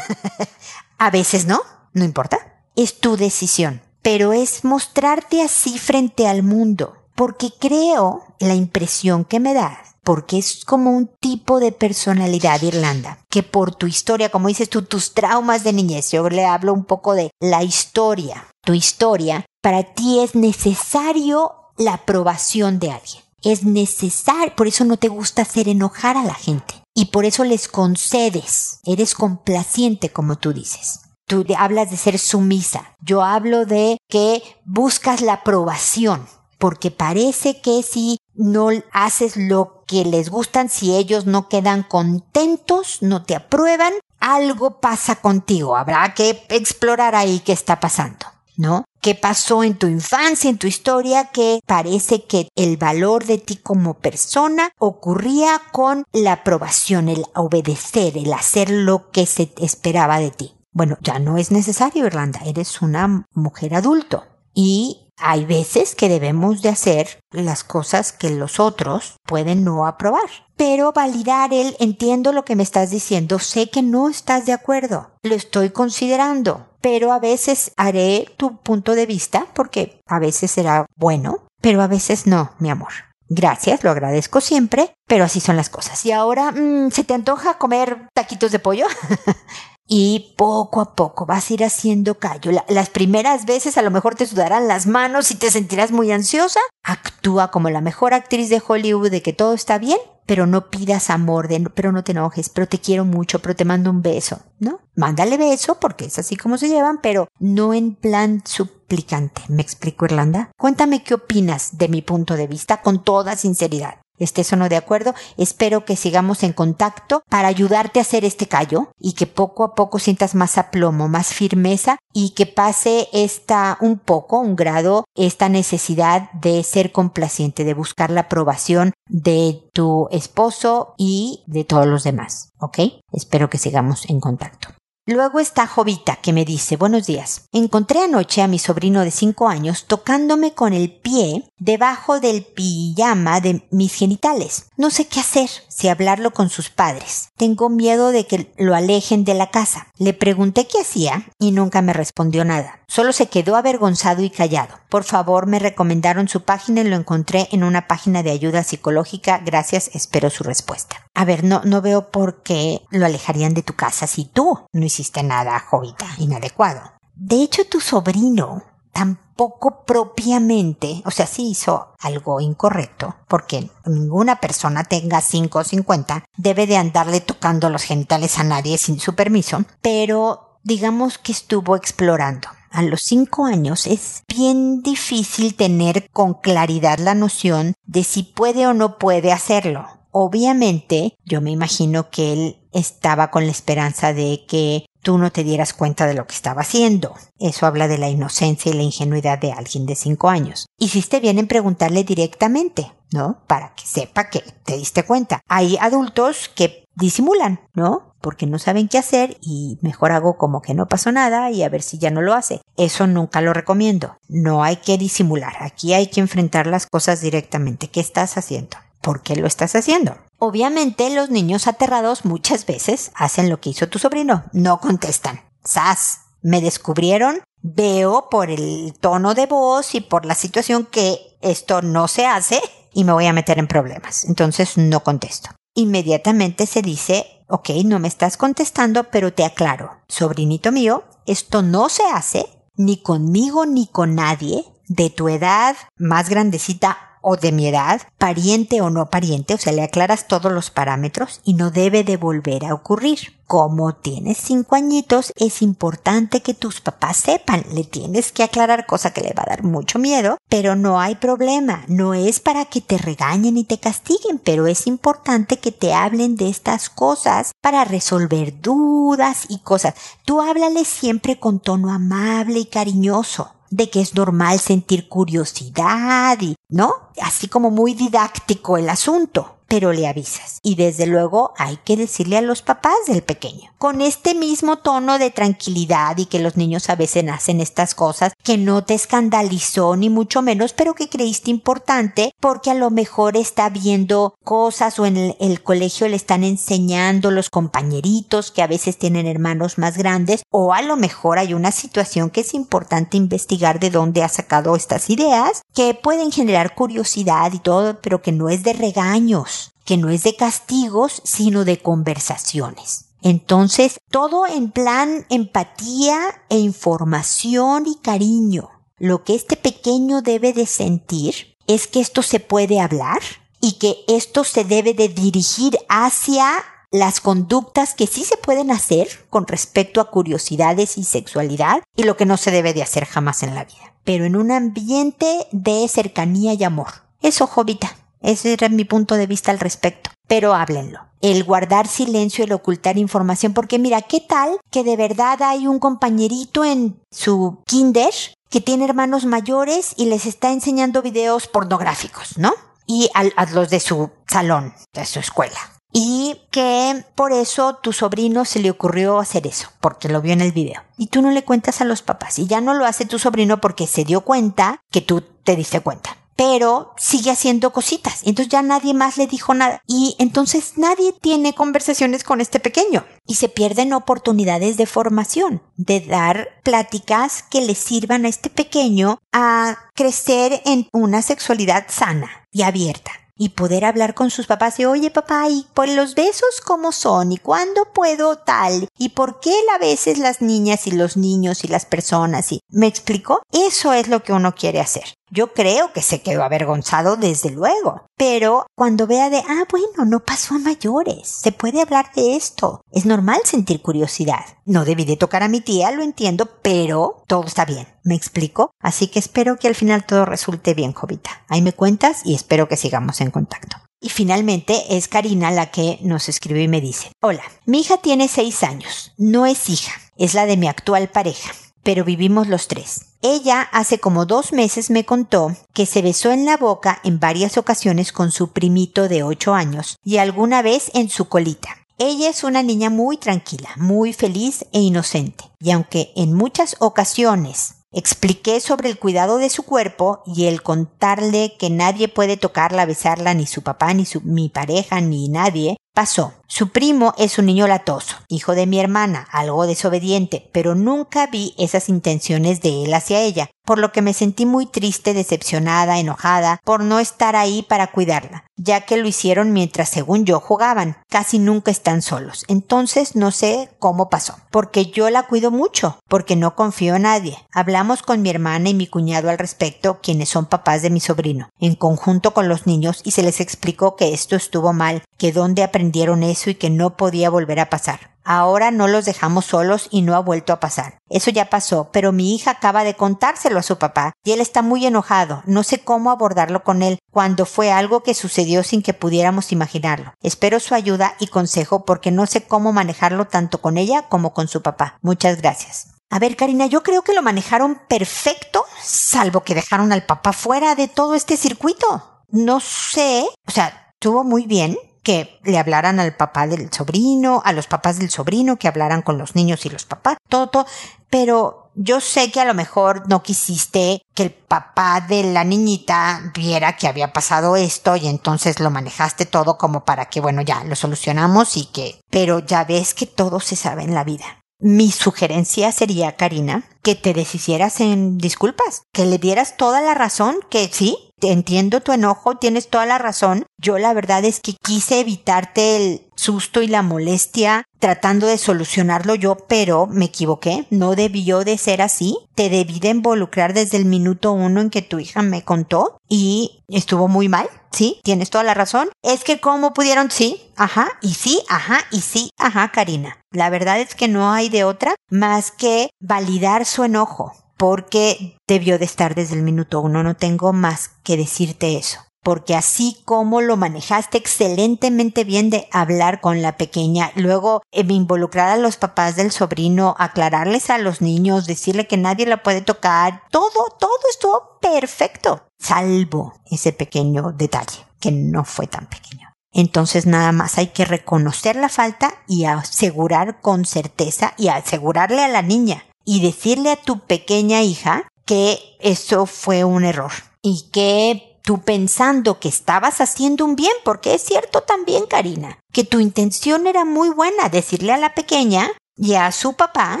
a 0.98 1.10
veces 1.10 1.46
no 1.46 1.62
no 1.92 2.04
importa. 2.04 2.64
Es 2.76 2.98
tu 2.98 3.16
decisión. 3.16 3.82
Pero 4.02 4.32
es 4.32 4.64
mostrarte 4.64 5.42
así 5.42 5.78
frente 5.78 6.26
al 6.26 6.42
mundo. 6.42 6.96
Porque 7.14 7.52
creo 7.58 8.24
la 8.38 8.54
impresión 8.54 9.24
que 9.24 9.40
me 9.40 9.52
da 9.52 9.82
porque 10.02 10.38
es 10.38 10.64
como 10.64 10.90
un 10.90 11.08
tipo 11.20 11.60
de 11.60 11.72
personalidad 11.72 12.62
Irlanda, 12.62 13.18
que 13.28 13.42
por 13.42 13.74
tu 13.74 13.86
historia, 13.86 14.30
como 14.30 14.48
dices 14.48 14.68
tú, 14.68 14.82
tus 14.82 15.14
traumas 15.14 15.62
de 15.62 15.72
niñez, 15.72 16.10
yo 16.10 16.28
le 16.28 16.46
hablo 16.46 16.72
un 16.72 16.84
poco 16.84 17.14
de 17.14 17.30
la 17.40 17.62
historia, 17.62 18.46
tu 18.64 18.74
historia, 18.74 19.44
para 19.62 19.82
ti 19.82 20.20
es 20.20 20.34
necesario 20.34 21.52
la 21.76 21.94
aprobación 21.94 22.78
de 22.78 22.90
alguien. 22.90 23.22
Es 23.42 23.64
necesario, 23.64 24.54
por 24.54 24.66
eso 24.66 24.84
no 24.84 24.96
te 24.96 25.08
gusta 25.08 25.42
hacer 25.42 25.68
enojar 25.68 26.16
a 26.16 26.24
la 26.24 26.34
gente. 26.34 26.74
Y 26.94 27.06
por 27.06 27.24
eso 27.24 27.44
les 27.44 27.68
concedes, 27.68 28.80
eres 28.84 29.14
complaciente 29.14 30.10
como 30.10 30.36
tú 30.36 30.52
dices. 30.52 31.00
Tú 31.30 31.44
hablas 31.56 31.92
de 31.92 31.96
ser 31.96 32.18
sumisa. 32.18 32.96
Yo 33.02 33.22
hablo 33.22 33.64
de 33.64 33.98
que 34.08 34.42
buscas 34.64 35.20
la 35.20 35.34
aprobación, 35.34 36.26
porque 36.58 36.90
parece 36.90 37.60
que 37.60 37.84
si 37.84 38.18
no 38.34 38.70
haces 38.90 39.36
lo 39.36 39.84
que 39.86 40.04
les 40.04 40.28
gustan, 40.28 40.68
si 40.68 40.96
ellos 40.96 41.26
no 41.26 41.48
quedan 41.48 41.84
contentos, 41.84 42.98
no 43.00 43.22
te 43.22 43.36
aprueban, 43.36 43.92
algo 44.18 44.80
pasa 44.80 45.14
contigo. 45.14 45.76
Habrá 45.76 46.14
que 46.14 46.44
explorar 46.48 47.14
ahí 47.14 47.38
qué 47.38 47.52
está 47.52 47.78
pasando, 47.78 48.26
¿no? 48.56 48.84
¿Qué 49.00 49.14
pasó 49.14 49.62
en 49.62 49.78
tu 49.78 49.86
infancia, 49.86 50.50
en 50.50 50.58
tu 50.58 50.66
historia, 50.66 51.26
que 51.26 51.60
parece 51.64 52.24
que 52.24 52.48
el 52.56 52.76
valor 52.76 53.24
de 53.24 53.38
ti 53.38 53.54
como 53.54 53.94
persona 53.94 54.72
ocurría 54.80 55.62
con 55.70 56.02
la 56.12 56.32
aprobación, 56.32 57.08
el 57.08 57.24
obedecer, 57.36 58.18
el 58.18 58.32
hacer 58.32 58.68
lo 58.68 59.12
que 59.12 59.26
se 59.26 59.52
esperaba 59.58 60.18
de 60.18 60.32
ti? 60.32 60.54
Bueno, 60.72 60.98
ya 61.00 61.18
no 61.18 61.36
es 61.36 61.50
necesario, 61.50 62.06
Irlanda, 62.06 62.40
eres 62.44 62.80
una 62.82 63.26
mujer 63.34 63.74
adulto. 63.74 64.24
Y 64.54 65.10
hay 65.20 65.44
veces 65.44 65.94
que 65.94 66.08
debemos 66.08 66.62
de 66.62 66.70
hacer 66.70 67.20
las 67.30 67.62
cosas 67.62 68.12
que 68.12 68.30
los 68.30 68.58
otros 68.58 69.16
pueden 69.24 69.64
no 69.64 69.86
aprobar. 69.86 70.28
Pero 70.56 70.92
validar 70.92 71.52
el 71.52 71.76
entiendo 71.78 72.32
lo 72.32 72.44
que 72.44 72.56
me 72.56 72.62
estás 72.62 72.90
diciendo, 72.90 73.38
sé 73.38 73.70
que 73.70 73.82
no 73.82 74.08
estás 74.08 74.46
de 74.46 74.52
acuerdo, 74.52 75.10
lo 75.22 75.34
estoy 75.34 75.70
considerando, 75.70 76.68
pero 76.80 77.12
a 77.12 77.18
veces 77.18 77.72
haré 77.76 78.26
tu 78.36 78.58
punto 78.58 78.94
de 78.94 79.06
vista 79.06 79.46
porque 79.54 80.00
a 80.06 80.18
veces 80.18 80.50
será 80.50 80.86
bueno, 80.96 81.46
pero 81.60 81.82
a 81.82 81.86
veces 81.86 82.26
no, 82.26 82.52
mi 82.58 82.70
amor. 82.70 82.92
Gracias, 83.32 83.84
lo 83.84 83.90
agradezco 83.92 84.40
siempre, 84.40 84.92
pero 85.06 85.22
así 85.24 85.38
son 85.38 85.56
las 85.56 85.70
cosas. 85.70 86.04
Y 86.04 86.10
ahora, 86.10 86.50
mm, 86.50 86.90
¿se 86.90 87.04
te 87.04 87.14
antoja 87.14 87.58
comer 87.58 88.08
taquitos 88.12 88.50
de 88.50 88.58
pollo? 88.58 88.86
y 89.92 90.34
poco 90.36 90.80
a 90.80 90.94
poco 90.94 91.26
vas 91.26 91.50
a 91.50 91.54
ir 91.54 91.64
haciendo 91.64 92.14
callo. 92.14 92.52
las 92.68 92.90
primeras 92.90 93.44
veces 93.44 93.76
a 93.76 93.82
lo 93.82 93.90
mejor 93.90 94.14
te 94.14 94.24
sudarán 94.24 94.68
las 94.68 94.86
manos 94.86 95.32
y 95.32 95.34
te 95.34 95.50
sentirás 95.50 95.90
muy 95.90 96.12
ansiosa. 96.12 96.60
Actúa 96.84 97.50
como 97.50 97.70
la 97.70 97.80
mejor 97.80 98.14
actriz 98.14 98.48
de 98.50 98.62
Hollywood 98.64 99.10
de 99.10 99.20
que 99.20 99.32
todo 99.32 99.52
está 99.52 99.78
bien, 99.78 99.98
pero 100.26 100.46
no 100.46 100.70
pidas 100.70 101.10
amor, 101.10 101.48
pero 101.74 101.90
no 101.90 102.04
te 102.04 102.12
enojes, 102.12 102.50
pero 102.50 102.68
te 102.68 102.78
quiero 102.78 103.04
mucho, 103.04 103.40
pero 103.40 103.56
te 103.56 103.64
mando 103.64 103.90
un 103.90 104.00
beso, 104.00 104.38
¿no? 104.60 104.78
Mándale 104.94 105.36
beso 105.36 105.80
porque 105.80 106.04
es 106.04 106.20
así 106.20 106.36
como 106.36 106.56
se 106.56 106.68
llevan, 106.68 107.00
pero 107.02 107.26
no 107.40 107.74
en 107.74 107.96
plan 107.96 108.42
suplicante. 108.46 109.42
¿Me 109.48 109.60
explico, 109.60 110.04
Irlanda? 110.04 110.52
Cuéntame 110.56 111.02
qué 111.02 111.14
opinas 111.14 111.78
de 111.78 111.88
mi 111.88 112.00
punto 112.00 112.36
de 112.36 112.46
vista 112.46 112.80
con 112.80 113.02
toda 113.02 113.34
sinceridad 113.34 113.99
estés 114.24 114.52
o 114.52 114.56
no 114.56 114.68
de 114.68 114.76
acuerdo. 114.76 115.14
Espero 115.36 115.84
que 115.84 115.96
sigamos 115.96 116.42
en 116.42 116.52
contacto 116.52 117.22
para 117.28 117.48
ayudarte 117.48 117.98
a 117.98 118.02
hacer 118.02 118.24
este 118.24 118.46
callo 118.46 118.92
y 118.98 119.14
que 119.14 119.26
poco 119.26 119.64
a 119.64 119.74
poco 119.74 119.98
sientas 119.98 120.34
más 120.34 120.58
aplomo, 120.58 121.08
más 121.08 121.28
firmeza 121.28 121.98
y 122.12 122.30
que 122.30 122.46
pase 122.46 123.08
esta 123.12 123.78
un 123.80 123.98
poco, 123.98 124.40
un 124.40 124.56
grado, 124.56 125.04
esta 125.14 125.48
necesidad 125.48 126.30
de 126.32 126.62
ser 126.62 126.92
complaciente, 126.92 127.64
de 127.64 127.74
buscar 127.74 128.10
la 128.10 128.22
aprobación 128.22 128.92
de 129.08 129.68
tu 129.72 130.08
esposo 130.10 130.94
y 130.96 131.42
de 131.46 131.64
todos 131.64 131.86
los 131.86 132.04
demás. 132.04 132.50
¿Ok? 132.58 132.78
Espero 133.12 133.50
que 133.50 133.58
sigamos 133.58 134.08
en 134.08 134.20
contacto. 134.20 134.79
Luego 135.06 135.40
está 135.40 135.66
Jovita, 135.66 136.16
que 136.16 136.34
me 136.34 136.44
dice, 136.44 136.76
buenos 136.76 137.06
días. 137.06 137.48
Encontré 137.52 138.00
anoche 138.00 138.42
a 138.42 138.48
mi 138.48 138.58
sobrino 138.58 139.00
de 139.00 139.10
cinco 139.10 139.48
años 139.48 139.86
tocándome 139.86 140.52
con 140.52 140.74
el 140.74 140.92
pie 140.92 141.50
debajo 141.58 142.20
del 142.20 142.44
pijama 142.44 143.40
de 143.40 143.66
mis 143.70 143.94
genitales. 143.94 144.66
No 144.76 144.90
sé 144.90 145.06
qué 145.06 145.20
hacer, 145.20 145.48
si 145.80 145.88
hablarlo 145.88 146.32
con 146.32 146.50
sus 146.50 146.68
padres. 146.68 147.30
Tengo 147.38 147.70
miedo 147.70 148.12
de 148.12 148.26
que 148.26 148.52
lo 148.58 148.74
alejen 148.74 149.24
de 149.24 149.32
la 149.32 149.50
casa. 149.50 149.86
Le 149.96 150.12
pregunté 150.12 150.66
qué 150.66 150.82
hacía 150.82 151.24
y 151.38 151.52
nunca 151.52 151.80
me 151.80 151.94
respondió 151.94 152.44
nada. 152.44 152.80
Solo 152.86 153.14
se 153.14 153.30
quedó 153.30 153.56
avergonzado 153.56 154.22
y 154.22 154.28
callado. 154.28 154.74
Por 154.90 155.04
favor, 155.04 155.46
me 155.46 155.58
recomendaron 155.58 156.28
su 156.28 156.42
página 156.42 156.82
y 156.82 156.84
lo 156.84 156.96
encontré 156.96 157.48
en 157.52 157.64
una 157.64 157.88
página 157.88 158.22
de 158.22 158.30
ayuda 158.30 158.62
psicológica. 158.62 159.40
Gracias, 159.42 159.90
espero 159.94 160.28
su 160.28 160.44
respuesta. 160.44 160.96
A 161.14 161.24
ver, 161.24 161.44
no, 161.44 161.62
no 161.64 161.80
veo 161.80 162.10
por 162.10 162.42
qué 162.42 162.82
lo 162.90 163.06
alejarían 163.06 163.54
de 163.54 163.62
tu 163.62 163.72
casa 163.72 164.06
si 164.06 164.26
tú 164.26 164.58
no 164.72 164.84
hiciste 164.84 165.22
nada, 165.22 165.58
jovita, 165.60 166.06
inadecuado. 166.18 166.92
De 167.14 167.36
hecho, 167.36 167.64
tu 167.64 167.80
sobrino 167.80 168.64
tampoco 168.92 169.84
propiamente, 169.84 171.02
o 171.04 171.10
sea, 171.10 171.26
sí 171.26 171.50
hizo 171.50 171.94
algo 172.00 172.40
incorrecto, 172.40 173.16
porque 173.28 173.70
ninguna 173.86 174.40
persona 174.40 174.84
tenga 174.84 175.20
5 175.20 175.58
o 175.58 175.64
50 175.64 176.24
debe 176.36 176.66
de 176.66 176.76
andarle 176.76 177.20
tocando 177.20 177.70
los 177.70 177.82
genitales 177.82 178.38
a 178.38 178.44
nadie 178.44 178.78
sin 178.78 179.00
su 179.00 179.14
permiso, 179.14 179.64
pero 179.80 180.58
digamos 180.62 181.18
que 181.18 181.32
estuvo 181.32 181.76
explorando 181.76 182.48
a 182.70 182.82
los 182.82 183.02
cinco 183.02 183.46
años 183.46 183.86
es 183.86 184.22
bien 184.28 184.82
difícil 184.82 185.56
tener 185.56 186.08
con 186.10 186.34
claridad 186.34 186.98
la 186.98 187.14
noción 187.14 187.74
de 187.84 188.04
si 188.04 188.22
puede 188.22 188.66
o 188.66 188.74
no 188.74 188.96
puede 188.96 189.32
hacerlo. 189.32 189.88
Obviamente, 190.12 191.14
yo 191.24 191.40
me 191.40 191.50
imagino 191.50 192.10
que 192.10 192.32
él 192.32 192.56
estaba 192.72 193.30
con 193.30 193.44
la 193.44 193.52
esperanza 193.52 194.12
de 194.12 194.44
que 194.48 194.86
tú 195.02 195.18
no 195.18 195.32
te 195.32 195.44
dieras 195.44 195.72
cuenta 195.72 196.06
de 196.06 196.14
lo 196.14 196.26
que 196.26 196.34
estaba 196.34 196.62
haciendo. 196.62 197.14
Eso 197.38 197.66
habla 197.66 197.88
de 197.88 197.98
la 197.98 198.08
inocencia 198.08 198.70
y 198.70 198.76
la 198.76 198.82
ingenuidad 198.82 199.38
de 199.38 199.52
alguien 199.52 199.86
de 199.86 199.94
cinco 199.94 200.28
años. 200.28 200.66
Hiciste 200.78 201.20
bien 201.20 201.38
en 201.38 201.48
preguntarle 201.48 202.04
directamente, 202.04 202.92
¿no? 203.12 203.40
Para 203.46 203.74
que 203.74 203.86
sepa 203.86 204.30
que 204.30 204.44
te 204.64 204.76
diste 204.76 205.04
cuenta. 205.04 205.40
Hay 205.48 205.76
adultos 205.80 206.50
que 206.54 206.84
disimulan, 206.94 207.60
¿no? 207.74 208.10
porque 208.20 208.46
no 208.46 208.58
saben 208.58 208.88
qué 208.88 208.98
hacer 208.98 209.36
y 209.40 209.78
mejor 209.80 210.12
hago 210.12 210.36
como 210.36 210.60
que 210.62 210.74
no 210.74 210.86
pasó 210.86 211.10
nada 211.12 211.50
y 211.50 211.62
a 211.62 211.68
ver 211.68 211.82
si 211.82 211.98
ya 211.98 212.10
no 212.10 212.22
lo 212.22 212.34
hace. 212.34 212.60
Eso 212.76 213.06
nunca 213.06 213.40
lo 213.40 213.52
recomiendo. 213.52 214.16
No 214.28 214.62
hay 214.62 214.76
que 214.76 214.98
disimular. 214.98 215.54
Aquí 215.60 215.94
hay 215.94 216.08
que 216.08 216.20
enfrentar 216.20 216.66
las 216.66 216.86
cosas 216.86 217.20
directamente. 217.20 217.88
¿Qué 217.88 218.00
estás 218.00 218.36
haciendo? 218.36 218.76
¿Por 219.00 219.22
qué 219.22 219.36
lo 219.36 219.46
estás 219.46 219.74
haciendo? 219.74 220.18
Obviamente 220.38 221.10
los 221.10 221.30
niños 221.30 221.66
aterrados 221.66 222.24
muchas 222.24 222.66
veces 222.66 223.10
hacen 223.14 223.48
lo 223.48 223.60
que 223.60 223.70
hizo 223.70 223.88
tu 223.88 223.98
sobrino. 223.98 224.44
No 224.52 224.80
contestan. 224.80 225.40
¡Sas! 225.64 226.20
Me 226.42 226.60
descubrieron. 226.60 227.40
Veo 227.62 228.28
por 228.30 228.50
el 228.50 228.94
tono 229.00 229.34
de 229.34 229.46
voz 229.46 229.94
y 229.94 230.00
por 230.00 230.24
la 230.24 230.34
situación 230.34 230.86
que 230.86 231.36
esto 231.42 231.82
no 231.82 232.08
se 232.08 232.26
hace 232.26 232.60
y 232.92 233.04
me 233.04 233.12
voy 233.12 233.26
a 233.26 233.32
meter 233.32 233.58
en 233.58 233.68
problemas. 233.68 234.24
Entonces 234.24 234.78
no 234.78 235.00
contesto. 235.00 235.50
Inmediatamente 235.74 236.66
se 236.66 236.82
dice 236.82 237.40
Ok, 237.52 237.70
no 237.84 237.98
me 237.98 238.06
estás 238.06 238.36
contestando, 238.36 239.10
pero 239.10 239.32
te 239.32 239.44
aclaro. 239.44 240.02
Sobrinito 240.06 240.70
mío, 240.70 241.02
esto 241.26 241.62
no 241.62 241.88
se 241.88 242.04
hace 242.04 242.46
ni 242.76 243.02
conmigo 243.02 243.66
ni 243.66 243.88
con 243.88 244.14
nadie 244.14 244.64
de 244.86 245.10
tu 245.10 245.28
edad 245.28 245.76
más 245.96 246.28
grandecita 246.28 247.09
o 247.22 247.36
de 247.36 247.52
mi 247.52 247.68
edad, 247.68 248.02
pariente 248.18 248.80
o 248.80 248.90
no 248.90 249.10
pariente, 249.10 249.54
o 249.54 249.58
sea, 249.58 249.72
le 249.72 249.82
aclaras 249.82 250.28
todos 250.28 250.52
los 250.52 250.70
parámetros 250.70 251.40
y 251.44 251.54
no 251.54 251.70
debe 251.70 252.04
de 252.04 252.16
volver 252.16 252.64
a 252.64 252.74
ocurrir. 252.74 253.40
Como 253.46 253.96
tienes 253.96 254.38
cinco 254.38 254.76
añitos, 254.76 255.32
es 255.34 255.60
importante 255.60 256.40
que 256.40 256.54
tus 256.54 256.80
papás 256.80 257.16
sepan, 257.16 257.64
le 257.72 257.82
tienes 257.82 258.30
que 258.30 258.44
aclarar 258.44 258.86
cosa 258.86 259.12
que 259.12 259.22
le 259.22 259.32
va 259.32 259.42
a 259.42 259.50
dar 259.50 259.64
mucho 259.64 259.98
miedo, 259.98 260.38
pero 260.48 260.76
no 260.76 261.00
hay 261.00 261.16
problema, 261.16 261.82
no 261.88 262.14
es 262.14 262.38
para 262.38 262.66
que 262.66 262.80
te 262.80 262.96
regañen 262.96 263.56
y 263.56 263.64
te 263.64 263.78
castiguen, 263.78 264.38
pero 264.38 264.68
es 264.68 264.86
importante 264.86 265.58
que 265.58 265.72
te 265.72 265.92
hablen 265.92 266.36
de 266.36 266.48
estas 266.48 266.88
cosas 266.88 267.50
para 267.60 267.84
resolver 267.84 268.60
dudas 268.60 269.46
y 269.48 269.58
cosas. 269.58 269.94
Tú 270.24 270.40
háblales 270.40 270.86
siempre 270.86 271.40
con 271.40 271.58
tono 271.58 271.92
amable 271.92 272.60
y 272.60 272.66
cariñoso 272.66 273.52
de 273.70 273.88
que 273.88 274.00
es 274.00 274.14
normal 274.14 274.58
sentir 274.58 275.08
curiosidad 275.08 276.36
y, 276.40 276.56
¿no? 276.68 276.92
Así 277.22 277.48
como 277.48 277.70
muy 277.70 277.94
didáctico 277.94 278.76
el 278.76 278.88
asunto 278.88 279.59
pero 279.70 279.92
le 279.92 280.08
avisas. 280.08 280.58
Y 280.64 280.74
desde 280.74 281.06
luego 281.06 281.54
hay 281.56 281.76
que 281.76 281.96
decirle 281.96 282.36
a 282.36 282.42
los 282.42 282.60
papás 282.60 282.96
del 283.06 283.22
pequeño, 283.22 283.70
con 283.78 284.00
este 284.00 284.34
mismo 284.34 284.78
tono 284.78 285.16
de 285.20 285.30
tranquilidad 285.30 286.18
y 286.18 286.26
que 286.26 286.40
los 286.40 286.56
niños 286.56 286.90
a 286.90 286.96
veces 286.96 287.24
hacen 287.30 287.60
estas 287.60 287.94
cosas 287.94 288.32
que 288.42 288.58
no 288.58 288.82
te 288.82 288.94
escandalizó 288.94 289.94
ni 289.94 290.10
mucho 290.10 290.42
menos, 290.42 290.72
pero 290.72 290.94
que 290.94 291.08
creíste 291.08 291.50
importante 291.50 292.34
porque 292.40 292.70
a 292.70 292.74
lo 292.74 292.90
mejor 292.90 293.36
está 293.36 293.68
viendo 293.68 294.34
cosas 294.42 294.98
o 294.98 295.06
en 295.06 295.16
el, 295.16 295.36
el 295.38 295.62
colegio 295.62 296.08
le 296.08 296.16
están 296.16 296.42
enseñando 296.42 297.30
los 297.30 297.48
compañeritos 297.48 298.50
que 298.50 298.62
a 298.62 298.66
veces 298.66 298.98
tienen 298.98 299.28
hermanos 299.28 299.78
más 299.78 299.96
grandes 299.96 300.42
o 300.50 300.72
a 300.74 300.82
lo 300.82 300.96
mejor 300.96 301.38
hay 301.38 301.54
una 301.54 301.70
situación 301.70 302.30
que 302.30 302.40
es 302.40 302.54
importante 302.54 303.16
investigar 303.16 303.78
de 303.78 303.90
dónde 303.90 304.24
ha 304.24 304.28
sacado 304.28 304.74
estas 304.74 305.10
ideas 305.10 305.62
que 305.74 305.94
pueden 305.94 306.32
generar 306.32 306.74
curiosidad 306.74 307.52
y 307.52 307.60
todo, 307.60 308.00
pero 308.00 308.20
que 308.20 308.32
no 308.32 308.48
es 308.48 308.64
de 308.64 308.72
regaños 308.72 309.59
que 309.90 309.96
no 309.96 310.08
es 310.08 310.22
de 310.22 310.36
castigos, 310.36 311.20
sino 311.24 311.64
de 311.64 311.82
conversaciones. 311.82 313.06
Entonces, 313.22 313.98
todo 314.08 314.46
en 314.46 314.70
plan 314.70 315.26
empatía 315.30 316.44
e 316.48 316.58
información 316.58 317.88
y 317.88 317.96
cariño. 317.96 318.70
Lo 318.98 319.24
que 319.24 319.34
este 319.34 319.56
pequeño 319.56 320.22
debe 320.22 320.52
de 320.52 320.66
sentir 320.66 321.56
es 321.66 321.88
que 321.88 321.98
esto 321.98 322.22
se 322.22 322.38
puede 322.38 322.78
hablar 322.78 323.18
y 323.60 323.78
que 323.80 323.96
esto 324.06 324.44
se 324.44 324.62
debe 324.62 324.94
de 324.94 325.08
dirigir 325.08 325.76
hacia 325.88 326.46
las 326.92 327.20
conductas 327.20 327.94
que 327.94 328.06
sí 328.06 328.22
se 328.22 328.36
pueden 328.36 328.70
hacer 328.70 329.08
con 329.28 329.48
respecto 329.48 330.00
a 330.00 330.12
curiosidades 330.12 330.98
y 330.98 331.02
sexualidad 331.02 331.82
y 331.96 332.04
lo 332.04 332.16
que 332.16 332.26
no 332.26 332.36
se 332.36 332.52
debe 332.52 332.74
de 332.74 332.84
hacer 332.84 333.06
jamás 333.06 333.42
en 333.42 333.56
la 333.56 333.64
vida, 333.64 333.92
pero 334.04 334.24
en 334.24 334.36
un 334.36 334.52
ambiente 334.52 335.48
de 335.50 335.88
cercanía 335.88 336.54
y 336.54 336.62
amor. 336.62 336.92
Eso, 337.22 337.48
Jovita. 337.48 337.96
Ese 338.20 338.52
era 338.52 338.68
mi 338.68 338.84
punto 338.84 339.14
de 339.14 339.26
vista 339.26 339.50
al 339.50 339.58
respecto. 339.58 340.10
Pero 340.26 340.54
háblenlo. 340.54 341.00
El 341.20 341.44
guardar 341.44 341.86
silencio, 341.86 342.44
el 342.44 342.52
ocultar 342.52 342.96
información, 342.98 343.52
porque 343.52 343.78
mira, 343.78 344.02
¿qué 344.02 344.20
tal 344.20 344.58
que 344.70 344.84
de 344.84 344.96
verdad 344.96 345.42
hay 345.42 345.66
un 345.66 345.78
compañerito 345.78 346.64
en 346.64 347.02
su 347.10 347.62
kinder 347.66 348.12
que 348.48 348.60
tiene 348.60 348.84
hermanos 348.84 349.26
mayores 349.26 349.94
y 349.96 350.06
les 350.06 350.26
está 350.26 350.50
enseñando 350.50 351.02
videos 351.02 351.46
pornográficos, 351.46 352.38
¿no? 352.38 352.52
Y 352.86 353.10
a, 353.14 353.24
a 353.36 353.46
los 353.46 353.70
de 353.70 353.80
su 353.80 354.10
salón, 354.26 354.74
de 354.92 355.04
su 355.06 355.20
escuela. 355.20 355.58
Y 355.92 356.40
que 356.50 357.04
por 357.16 357.32
eso 357.32 357.76
tu 357.82 357.92
sobrino 357.92 358.44
se 358.44 358.60
le 358.60 358.70
ocurrió 358.70 359.18
hacer 359.18 359.46
eso, 359.46 359.70
porque 359.80 360.08
lo 360.08 360.20
vio 360.20 360.32
en 360.32 360.40
el 360.40 360.52
video. 360.52 360.82
Y 360.96 361.08
tú 361.08 361.20
no 361.22 361.30
le 361.30 361.44
cuentas 361.44 361.80
a 361.80 361.84
los 361.84 362.02
papás. 362.02 362.38
Y 362.38 362.46
ya 362.46 362.60
no 362.60 362.74
lo 362.74 362.86
hace 362.86 363.06
tu 363.06 363.18
sobrino 363.18 363.60
porque 363.60 363.86
se 363.86 364.04
dio 364.04 364.20
cuenta 364.20 364.80
que 364.90 365.00
tú 365.00 365.20
te 365.20 365.56
diste 365.56 365.80
cuenta 365.80 366.19
pero 366.40 366.94
sigue 366.96 367.30
haciendo 367.30 367.70
cositas. 367.70 368.22
Entonces 368.24 368.50
ya 368.50 368.62
nadie 368.62 368.94
más 368.94 369.18
le 369.18 369.26
dijo 369.26 369.52
nada. 369.52 369.82
Y 369.86 370.16
entonces 370.18 370.78
nadie 370.78 371.12
tiene 371.20 371.54
conversaciones 371.54 372.24
con 372.24 372.40
este 372.40 372.60
pequeño. 372.60 373.04
Y 373.26 373.34
se 373.34 373.50
pierden 373.50 373.92
oportunidades 373.92 374.78
de 374.78 374.86
formación, 374.86 375.60
de 375.76 376.00
dar 376.00 376.48
pláticas 376.64 377.42
que 377.42 377.60
le 377.60 377.74
sirvan 377.74 378.24
a 378.24 378.30
este 378.30 378.48
pequeño 378.48 379.18
a 379.34 379.76
crecer 379.94 380.62
en 380.64 380.88
una 380.94 381.20
sexualidad 381.20 381.84
sana 381.90 382.30
y 382.50 382.62
abierta 382.62 383.10
y 383.36 383.50
poder 383.50 383.86
hablar 383.86 384.14
con 384.14 384.30
sus 384.30 384.46
papás 384.46 384.78
y 384.80 384.84
oye 384.84 385.10
papá, 385.10 385.48
¿y 385.48 385.66
por 385.72 385.88
los 385.88 386.14
besos 386.14 386.60
cómo 386.62 386.92
son? 386.92 387.32
¿Y 387.32 387.38
cuándo 387.38 387.86
puedo 387.94 388.36
tal? 388.36 388.88
¿Y 388.98 389.10
por 389.10 389.40
qué 389.40 389.54
a 389.74 389.78
veces 389.78 390.18
las 390.18 390.42
niñas 390.42 390.86
y 390.86 390.90
los 390.90 391.16
niños 391.16 391.64
y 391.64 391.68
las 391.68 391.86
personas? 391.86 392.52
Y 392.52 392.60
¿Me 392.68 392.86
explico? 392.86 393.42
Eso 393.50 393.94
es 393.94 394.08
lo 394.08 394.22
que 394.22 394.34
uno 394.34 394.54
quiere 394.54 394.80
hacer. 394.80 395.04
Yo 395.32 395.52
creo 395.52 395.92
que 395.92 396.02
se 396.02 396.22
quedó 396.22 396.42
avergonzado 396.42 397.16
desde 397.16 397.50
luego, 397.50 398.04
pero 398.16 398.66
cuando 398.76 399.06
vea 399.06 399.30
de, 399.30 399.38
ah, 399.38 399.64
bueno, 399.70 400.04
no 400.04 400.24
pasó 400.24 400.56
a 400.56 400.58
mayores, 400.58 401.28
se 401.28 401.52
puede 401.52 401.80
hablar 401.80 402.10
de 402.16 402.34
esto. 402.34 402.80
Es 402.90 403.06
normal 403.06 403.42
sentir 403.44 403.80
curiosidad. 403.80 404.44
No 404.64 404.84
debí 404.84 405.04
de 405.04 405.16
tocar 405.16 405.44
a 405.44 405.48
mi 405.48 405.60
tía, 405.60 405.92
lo 405.92 406.02
entiendo, 406.02 406.48
pero 406.62 407.22
todo 407.28 407.44
está 407.44 407.64
bien. 407.64 407.86
¿Me 408.02 408.16
explico? 408.16 408.72
Así 408.80 409.06
que 409.06 409.20
espero 409.20 409.56
que 409.56 409.68
al 409.68 409.76
final 409.76 410.04
todo 410.04 410.24
resulte 410.24 410.74
bien, 410.74 410.94
Jovita. 410.94 411.44
Ahí 411.48 411.62
me 411.62 411.74
cuentas 411.74 412.22
y 412.24 412.34
espero 412.34 412.66
que 412.66 412.76
sigamos 412.76 413.20
en 413.20 413.30
contacto. 413.30 413.76
Y 414.00 414.08
finalmente 414.08 414.96
es 414.96 415.06
Karina 415.06 415.52
la 415.52 415.70
que 415.70 416.00
nos 416.02 416.28
escribe 416.28 416.62
y 416.62 416.68
me 416.68 416.80
dice, 416.80 417.12
hola, 417.22 417.44
mi 417.66 417.82
hija 417.82 417.98
tiene 417.98 418.26
seis 418.26 418.64
años, 418.64 419.12
no 419.16 419.46
es 419.46 419.68
hija, 419.68 419.92
es 420.16 420.34
la 420.34 420.46
de 420.46 420.56
mi 420.56 420.66
actual 420.66 421.08
pareja 421.08 421.52
pero 421.82 422.04
vivimos 422.04 422.48
los 422.48 422.68
tres. 422.68 423.06
Ella 423.22 423.62
hace 423.72 423.98
como 423.98 424.26
dos 424.26 424.52
meses 424.52 424.90
me 424.90 425.04
contó 425.04 425.54
que 425.74 425.86
se 425.86 426.02
besó 426.02 426.30
en 426.30 426.44
la 426.44 426.56
boca 426.56 427.00
en 427.04 427.20
varias 427.20 427.58
ocasiones 427.58 428.12
con 428.12 428.30
su 428.30 428.52
primito 428.52 429.08
de 429.08 429.22
ocho 429.22 429.54
años 429.54 429.98
y 430.04 430.16
alguna 430.16 430.62
vez 430.62 430.90
en 430.94 431.08
su 431.08 431.28
colita. 431.28 431.68
Ella 431.98 432.30
es 432.30 432.44
una 432.44 432.62
niña 432.62 432.88
muy 432.88 433.18
tranquila, 433.18 433.68
muy 433.76 434.14
feliz 434.14 434.64
e 434.72 434.80
inocente, 434.80 435.44
y 435.60 435.70
aunque 435.70 436.12
en 436.16 436.32
muchas 436.32 436.76
ocasiones 436.78 437.74
expliqué 437.92 438.60
sobre 438.60 438.88
el 438.88 438.98
cuidado 438.98 439.36
de 439.36 439.50
su 439.50 439.64
cuerpo 439.64 440.22
y 440.24 440.46
el 440.46 440.62
contarle 440.62 441.56
que 441.58 441.68
nadie 441.68 442.08
puede 442.08 442.38
tocarla, 442.38 442.86
besarla, 442.86 443.34
ni 443.34 443.46
su 443.46 443.62
papá, 443.62 443.92
ni 443.92 444.06
su, 444.06 444.22
mi 444.22 444.48
pareja, 444.48 445.02
ni 445.02 445.28
nadie, 445.28 445.76
pasó. 445.92 446.34
Su 446.46 446.70
primo 446.70 447.14
es 447.16 447.38
un 447.38 447.46
niño 447.46 447.68
latoso, 447.68 448.16
hijo 448.28 448.56
de 448.56 448.66
mi 448.66 448.80
hermana, 448.80 449.28
algo 449.30 449.66
desobediente, 449.68 450.48
pero 450.52 450.74
nunca 450.74 451.28
vi 451.28 451.54
esas 451.58 451.88
intenciones 451.88 452.60
de 452.60 452.84
él 452.84 452.92
hacia 452.92 453.20
ella, 453.20 453.50
por 453.64 453.78
lo 453.78 453.92
que 453.92 454.02
me 454.02 454.14
sentí 454.14 454.46
muy 454.46 454.66
triste, 454.66 455.14
decepcionada, 455.14 456.00
enojada, 456.00 456.60
por 456.64 456.82
no 456.82 456.98
estar 456.98 457.36
ahí 457.36 457.62
para 457.62 457.92
cuidarla, 457.92 458.46
ya 458.56 458.80
que 458.80 458.96
lo 458.96 459.06
hicieron 459.06 459.52
mientras 459.52 459.90
según 459.90 460.24
yo 460.24 460.40
jugaban. 460.40 460.96
Casi 461.08 461.38
nunca 461.38 461.70
están 461.70 462.02
solos. 462.02 462.44
Entonces 462.48 463.14
no 463.14 463.30
sé 463.30 463.70
cómo 463.78 464.10
pasó, 464.10 464.34
porque 464.50 464.86
yo 464.86 465.08
la 465.08 465.28
cuido 465.28 465.52
mucho, 465.52 466.00
porque 466.08 466.34
no 466.34 466.56
confío 466.56 466.96
en 466.96 467.02
nadie. 467.02 467.38
Hablamos 467.52 468.02
con 468.02 468.22
mi 468.22 468.30
hermana 468.30 468.70
y 468.70 468.74
mi 468.74 468.88
cuñado 468.88 469.30
al 469.30 469.38
respecto, 469.38 470.00
quienes 470.02 470.30
son 470.30 470.46
papás 470.46 470.82
de 470.82 470.90
mi 470.90 470.98
sobrino, 470.98 471.48
en 471.60 471.76
conjunto 471.76 472.34
con 472.34 472.48
los 472.48 472.66
niños, 472.66 473.02
y 473.04 473.12
se 473.12 473.22
les 473.22 473.40
explicó 473.40 473.94
que 473.94 474.12
esto 474.12 474.34
estuvo 474.34 474.72
mal, 474.72 475.04
que 475.16 475.30
dónde 475.30 475.62
aprendieron 475.80 476.22
eso 476.22 476.50
y 476.50 476.56
que 476.56 476.68
no 476.68 476.98
podía 476.98 477.30
volver 477.30 477.58
a 477.58 477.70
pasar. 477.70 478.10
Ahora 478.22 478.70
no 478.70 478.86
los 478.86 479.06
dejamos 479.06 479.46
solos 479.46 479.88
y 479.90 480.02
no 480.02 480.14
ha 480.14 480.18
vuelto 480.18 480.52
a 480.52 480.60
pasar. 480.60 480.98
Eso 481.08 481.30
ya 481.30 481.48
pasó, 481.48 481.88
pero 481.90 482.12
mi 482.12 482.34
hija 482.34 482.50
acaba 482.50 482.84
de 482.84 482.96
contárselo 482.96 483.58
a 483.58 483.62
su 483.62 483.78
papá 483.78 484.12
y 484.22 484.32
él 484.32 484.42
está 484.42 484.60
muy 484.60 484.84
enojado. 484.84 485.42
No 485.46 485.62
sé 485.62 485.78
cómo 485.78 486.10
abordarlo 486.10 486.62
con 486.64 486.82
él 486.82 486.98
cuando 487.10 487.46
fue 487.46 487.72
algo 487.72 488.02
que 488.02 488.12
sucedió 488.12 488.62
sin 488.62 488.82
que 488.82 488.92
pudiéramos 488.92 489.52
imaginarlo. 489.52 490.12
Espero 490.22 490.60
su 490.60 490.74
ayuda 490.74 491.14
y 491.18 491.28
consejo 491.28 491.86
porque 491.86 492.10
no 492.10 492.26
sé 492.26 492.42
cómo 492.42 492.74
manejarlo 492.74 493.26
tanto 493.26 493.62
con 493.62 493.78
ella 493.78 494.02
como 494.10 494.34
con 494.34 494.48
su 494.48 494.60
papá. 494.60 494.98
Muchas 495.00 495.40
gracias. 495.40 495.94
A 496.10 496.18
ver, 496.18 496.36
Karina, 496.36 496.66
yo 496.66 496.82
creo 496.82 497.00
que 497.00 497.14
lo 497.14 497.22
manejaron 497.22 497.80
perfecto, 497.88 498.66
salvo 498.82 499.44
que 499.44 499.54
dejaron 499.54 499.92
al 499.92 500.04
papá 500.04 500.34
fuera 500.34 500.74
de 500.74 500.88
todo 500.88 501.14
este 501.14 501.38
circuito. 501.38 502.22
No 502.28 502.60
sé, 502.60 503.26
o 503.48 503.50
sea, 503.50 503.94
estuvo 503.94 504.24
muy 504.24 504.44
bien, 504.44 504.76
que 505.02 505.38
le 505.44 505.58
hablaran 505.58 506.00
al 506.00 506.16
papá 506.16 506.46
del 506.46 506.72
sobrino, 506.72 507.42
a 507.44 507.52
los 507.52 507.66
papás 507.66 507.98
del 507.98 508.10
sobrino, 508.10 508.56
que 508.56 508.68
hablaran 508.68 509.02
con 509.02 509.18
los 509.18 509.34
niños 509.34 509.64
y 509.66 509.70
los 509.70 509.84
papás, 509.84 510.18
todo, 510.28 510.48
todo, 510.48 510.66
pero 511.08 511.70
yo 511.74 512.00
sé 512.00 512.30
que 512.30 512.40
a 512.40 512.44
lo 512.44 512.54
mejor 512.54 513.08
no 513.08 513.22
quisiste 513.22 514.02
que 514.14 514.24
el 514.24 514.30
papá 514.30 515.00
de 515.00 515.22
la 515.24 515.44
niñita 515.44 516.32
viera 516.34 516.76
que 516.76 516.88
había 516.88 517.12
pasado 517.12 517.56
esto 517.56 517.96
y 517.96 518.06
entonces 518.06 518.60
lo 518.60 518.70
manejaste 518.70 519.26
todo 519.26 519.56
como 519.56 519.84
para 519.84 520.06
que, 520.06 520.20
bueno, 520.20 520.42
ya 520.42 520.64
lo 520.64 520.76
solucionamos 520.76 521.56
y 521.56 521.66
que, 521.66 522.00
pero 522.10 522.40
ya 522.40 522.64
ves 522.64 522.94
que 522.94 523.06
todo 523.06 523.40
se 523.40 523.56
sabe 523.56 523.82
en 523.82 523.94
la 523.94 524.04
vida. 524.04 524.40
Mi 524.62 524.90
sugerencia 524.90 525.72
sería, 525.72 526.16
Karina, 526.16 526.64
que 526.82 526.94
te 526.94 527.14
deshicieras 527.14 527.80
en 527.80 528.18
disculpas, 528.18 528.82
que 528.92 529.06
le 529.06 529.16
dieras 529.16 529.56
toda 529.56 529.80
la 529.80 529.94
razón, 529.94 530.36
que 530.50 530.68
sí, 530.70 531.09
entiendo 531.22 531.80
tu 531.80 531.92
enojo, 531.92 532.36
tienes 532.36 532.68
toda 532.68 532.86
la 532.86 532.98
razón. 532.98 533.44
Yo 533.58 533.78
la 533.78 533.92
verdad 533.92 534.24
es 534.24 534.40
que 534.40 534.54
quise 534.62 535.00
evitarte 535.00 535.76
el 535.76 536.02
susto 536.14 536.62
y 536.62 536.66
la 536.66 536.82
molestia 536.82 537.64
tratando 537.78 538.26
de 538.26 538.38
solucionarlo 538.38 539.14
yo, 539.14 539.36
pero 539.48 539.86
me 539.86 540.06
equivoqué. 540.06 540.66
No 540.70 540.94
debió 540.94 541.44
de 541.44 541.58
ser 541.58 541.82
así. 541.82 542.16
Te 542.34 542.50
debí 542.50 542.78
de 542.78 542.90
involucrar 542.90 543.54
desde 543.54 543.78
el 543.78 543.86
minuto 543.86 544.32
uno 544.32 544.60
en 544.60 544.70
que 544.70 544.82
tu 544.82 544.98
hija 544.98 545.22
me 545.22 545.42
contó 545.42 545.98
y 546.08 546.62
estuvo 546.68 547.08
muy 547.08 547.28
mal. 547.28 547.48
Sí, 547.72 548.00
tienes 548.02 548.30
toda 548.30 548.44
la 548.44 548.54
razón. 548.54 548.90
Es 549.02 549.24
que 549.24 549.40
cómo 549.40 549.72
pudieron, 549.72 550.10
sí, 550.10 550.42
ajá, 550.56 550.88
y 551.02 551.14
sí, 551.14 551.40
ajá, 551.48 551.80
y 551.90 552.00
sí, 552.00 552.30
ajá, 552.36 552.72
Karina. 552.72 553.18
La 553.30 553.48
verdad 553.48 553.80
es 553.80 553.94
que 553.94 554.08
no 554.08 554.32
hay 554.32 554.48
de 554.48 554.64
otra 554.64 554.96
más 555.08 555.52
que 555.52 555.90
validar 556.00 556.66
su 556.66 556.84
enojo 556.84 557.32
porque 557.60 558.38
debió 558.48 558.78
de 558.78 558.86
estar 558.86 559.14
desde 559.14 559.34
el 559.36 559.42
minuto 559.42 559.82
uno. 559.82 560.02
No 560.02 560.16
tengo 560.16 560.54
más 560.54 560.92
que 561.04 561.18
decirte 561.18 561.76
eso. 561.76 561.98
Porque 562.22 562.56
así 562.56 562.96
como 563.04 563.42
lo 563.42 563.58
manejaste 563.58 564.16
excelentemente 564.16 565.24
bien 565.24 565.50
de 565.50 565.68
hablar 565.70 566.22
con 566.22 566.40
la 566.40 566.56
pequeña, 566.56 567.12
luego 567.16 567.60
eh, 567.70 567.84
involucrar 567.86 568.48
a 568.48 568.56
los 568.56 568.78
papás 568.78 569.14
del 569.16 569.30
sobrino, 569.30 569.94
aclararles 569.98 570.70
a 570.70 570.78
los 570.78 571.02
niños, 571.02 571.46
decirle 571.46 571.86
que 571.86 571.98
nadie 571.98 572.24
la 572.24 572.42
puede 572.42 572.62
tocar, 572.62 573.22
todo, 573.30 573.76
todo 573.78 573.98
estuvo 574.10 574.58
perfecto, 574.62 575.46
salvo 575.58 576.34
ese 576.50 576.72
pequeño 576.72 577.32
detalle, 577.32 577.84
que 578.00 578.10
no 578.10 578.44
fue 578.44 578.68
tan 578.68 578.86
pequeño. 578.86 579.32
Entonces 579.52 580.06
nada 580.06 580.32
más 580.32 580.56
hay 580.56 580.68
que 580.68 580.84
reconocer 580.84 581.56
la 581.56 581.68
falta 581.68 582.14
y 582.26 582.44
asegurar 582.44 583.40
con 583.40 583.64
certeza 583.64 584.34
y 584.36 584.48
asegurarle 584.48 585.24
a 585.24 585.28
la 585.28 585.42
niña 585.42 585.84
y 586.10 586.20
decirle 586.20 586.72
a 586.72 586.76
tu 586.76 586.98
pequeña 586.98 587.62
hija 587.62 588.08
que 588.26 588.58
eso 588.80 589.26
fue 589.26 589.62
un 589.62 589.84
error 589.84 590.10
y 590.42 590.68
que 590.72 591.38
tú 591.44 591.60
pensando 591.60 592.40
que 592.40 592.48
estabas 592.48 593.00
haciendo 593.00 593.44
un 593.44 593.54
bien, 593.54 593.70
porque 593.84 594.14
es 594.14 594.22
cierto 594.22 594.62
también, 594.62 595.06
Karina, 595.06 595.60
que 595.72 595.84
tu 595.84 596.00
intención 596.00 596.66
era 596.66 596.84
muy 596.84 597.10
buena, 597.10 597.48
decirle 597.48 597.92
a 597.92 597.96
la 597.96 598.12
pequeña 598.12 598.72
y 598.96 599.14
a 599.14 599.30
su 599.30 599.54
papá 599.54 600.00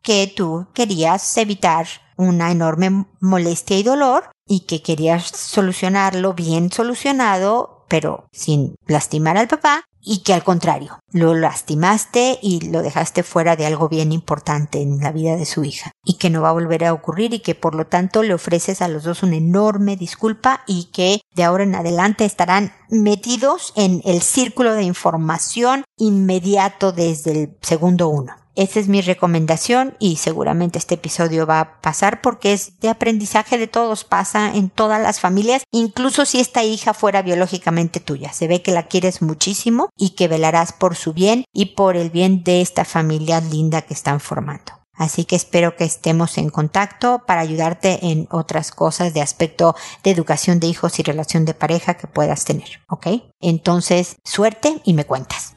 que 0.00 0.32
tú 0.36 0.68
querías 0.74 1.36
evitar 1.36 1.88
una 2.16 2.52
enorme 2.52 3.06
molestia 3.18 3.76
y 3.76 3.82
dolor 3.82 4.30
y 4.46 4.60
que 4.66 4.82
querías 4.82 5.26
solucionarlo 5.26 6.34
bien 6.34 6.70
solucionado, 6.70 7.84
pero 7.88 8.28
sin 8.30 8.76
lastimar 8.86 9.36
al 9.36 9.48
papá 9.48 9.82
y 10.02 10.18
que 10.18 10.34
al 10.34 10.44
contrario, 10.44 10.98
lo 11.12 11.34
lastimaste 11.34 12.38
y 12.42 12.70
lo 12.70 12.82
dejaste 12.82 13.22
fuera 13.22 13.56
de 13.56 13.66
algo 13.66 13.88
bien 13.88 14.12
importante 14.12 14.80
en 14.80 15.00
la 15.00 15.12
vida 15.12 15.36
de 15.36 15.46
su 15.46 15.64
hija 15.64 15.92
y 16.04 16.14
que 16.14 16.30
no 16.30 16.42
va 16.42 16.50
a 16.50 16.52
volver 16.52 16.84
a 16.84 16.92
ocurrir 16.92 17.34
y 17.34 17.40
que 17.40 17.54
por 17.54 17.74
lo 17.74 17.86
tanto 17.86 18.22
le 18.22 18.34
ofreces 18.34 18.82
a 18.82 18.88
los 18.88 19.04
dos 19.04 19.22
una 19.22 19.36
enorme 19.36 19.96
disculpa 19.96 20.62
y 20.66 20.84
que 20.92 21.20
de 21.34 21.44
ahora 21.44 21.64
en 21.64 21.74
adelante 21.74 22.24
estarán 22.24 22.72
metidos 22.88 23.72
en 23.76 24.00
el 24.04 24.22
círculo 24.22 24.74
de 24.74 24.84
información 24.84 25.84
inmediato 25.96 26.92
desde 26.92 27.32
el 27.32 27.56
segundo 27.60 28.08
uno. 28.08 28.39
Esa 28.56 28.80
es 28.80 28.88
mi 28.88 29.00
recomendación 29.00 29.96
y 29.98 30.16
seguramente 30.16 30.78
este 30.78 30.96
episodio 30.96 31.46
va 31.46 31.60
a 31.60 31.80
pasar 31.80 32.20
porque 32.20 32.52
es 32.52 32.78
de 32.80 32.88
aprendizaje 32.88 33.58
de 33.58 33.68
todos, 33.68 34.04
pasa 34.04 34.54
en 34.54 34.70
todas 34.70 35.00
las 35.00 35.20
familias, 35.20 35.62
incluso 35.70 36.24
si 36.24 36.40
esta 36.40 36.64
hija 36.64 36.92
fuera 36.92 37.22
biológicamente 37.22 38.00
tuya. 38.00 38.32
Se 38.32 38.48
ve 38.48 38.62
que 38.62 38.72
la 38.72 38.88
quieres 38.88 39.22
muchísimo 39.22 39.90
y 39.96 40.10
que 40.10 40.28
velarás 40.28 40.72
por 40.72 40.96
su 40.96 41.12
bien 41.12 41.44
y 41.52 41.66
por 41.76 41.96
el 41.96 42.10
bien 42.10 42.42
de 42.42 42.60
esta 42.60 42.84
familia 42.84 43.40
linda 43.40 43.82
que 43.82 43.94
están 43.94 44.20
formando. 44.20 44.72
Así 45.00 45.24
que 45.24 45.34
espero 45.34 45.76
que 45.76 45.84
estemos 45.84 46.36
en 46.36 46.50
contacto 46.50 47.22
para 47.26 47.40
ayudarte 47.40 48.10
en 48.10 48.28
otras 48.30 48.70
cosas 48.70 49.14
de 49.14 49.22
aspecto 49.22 49.74
de 50.04 50.10
educación 50.10 50.60
de 50.60 50.66
hijos 50.66 50.98
y 50.98 51.02
relación 51.02 51.46
de 51.46 51.54
pareja 51.54 51.94
que 51.94 52.06
puedas 52.06 52.44
tener. 52.44 52.82
¿Ok? 52.86 53.06
Entonces, 53.40 54.16
suerte 54.24 54.82
y 54.84 54.92
me 54.92 55.06
cuentas. 55.06 55.56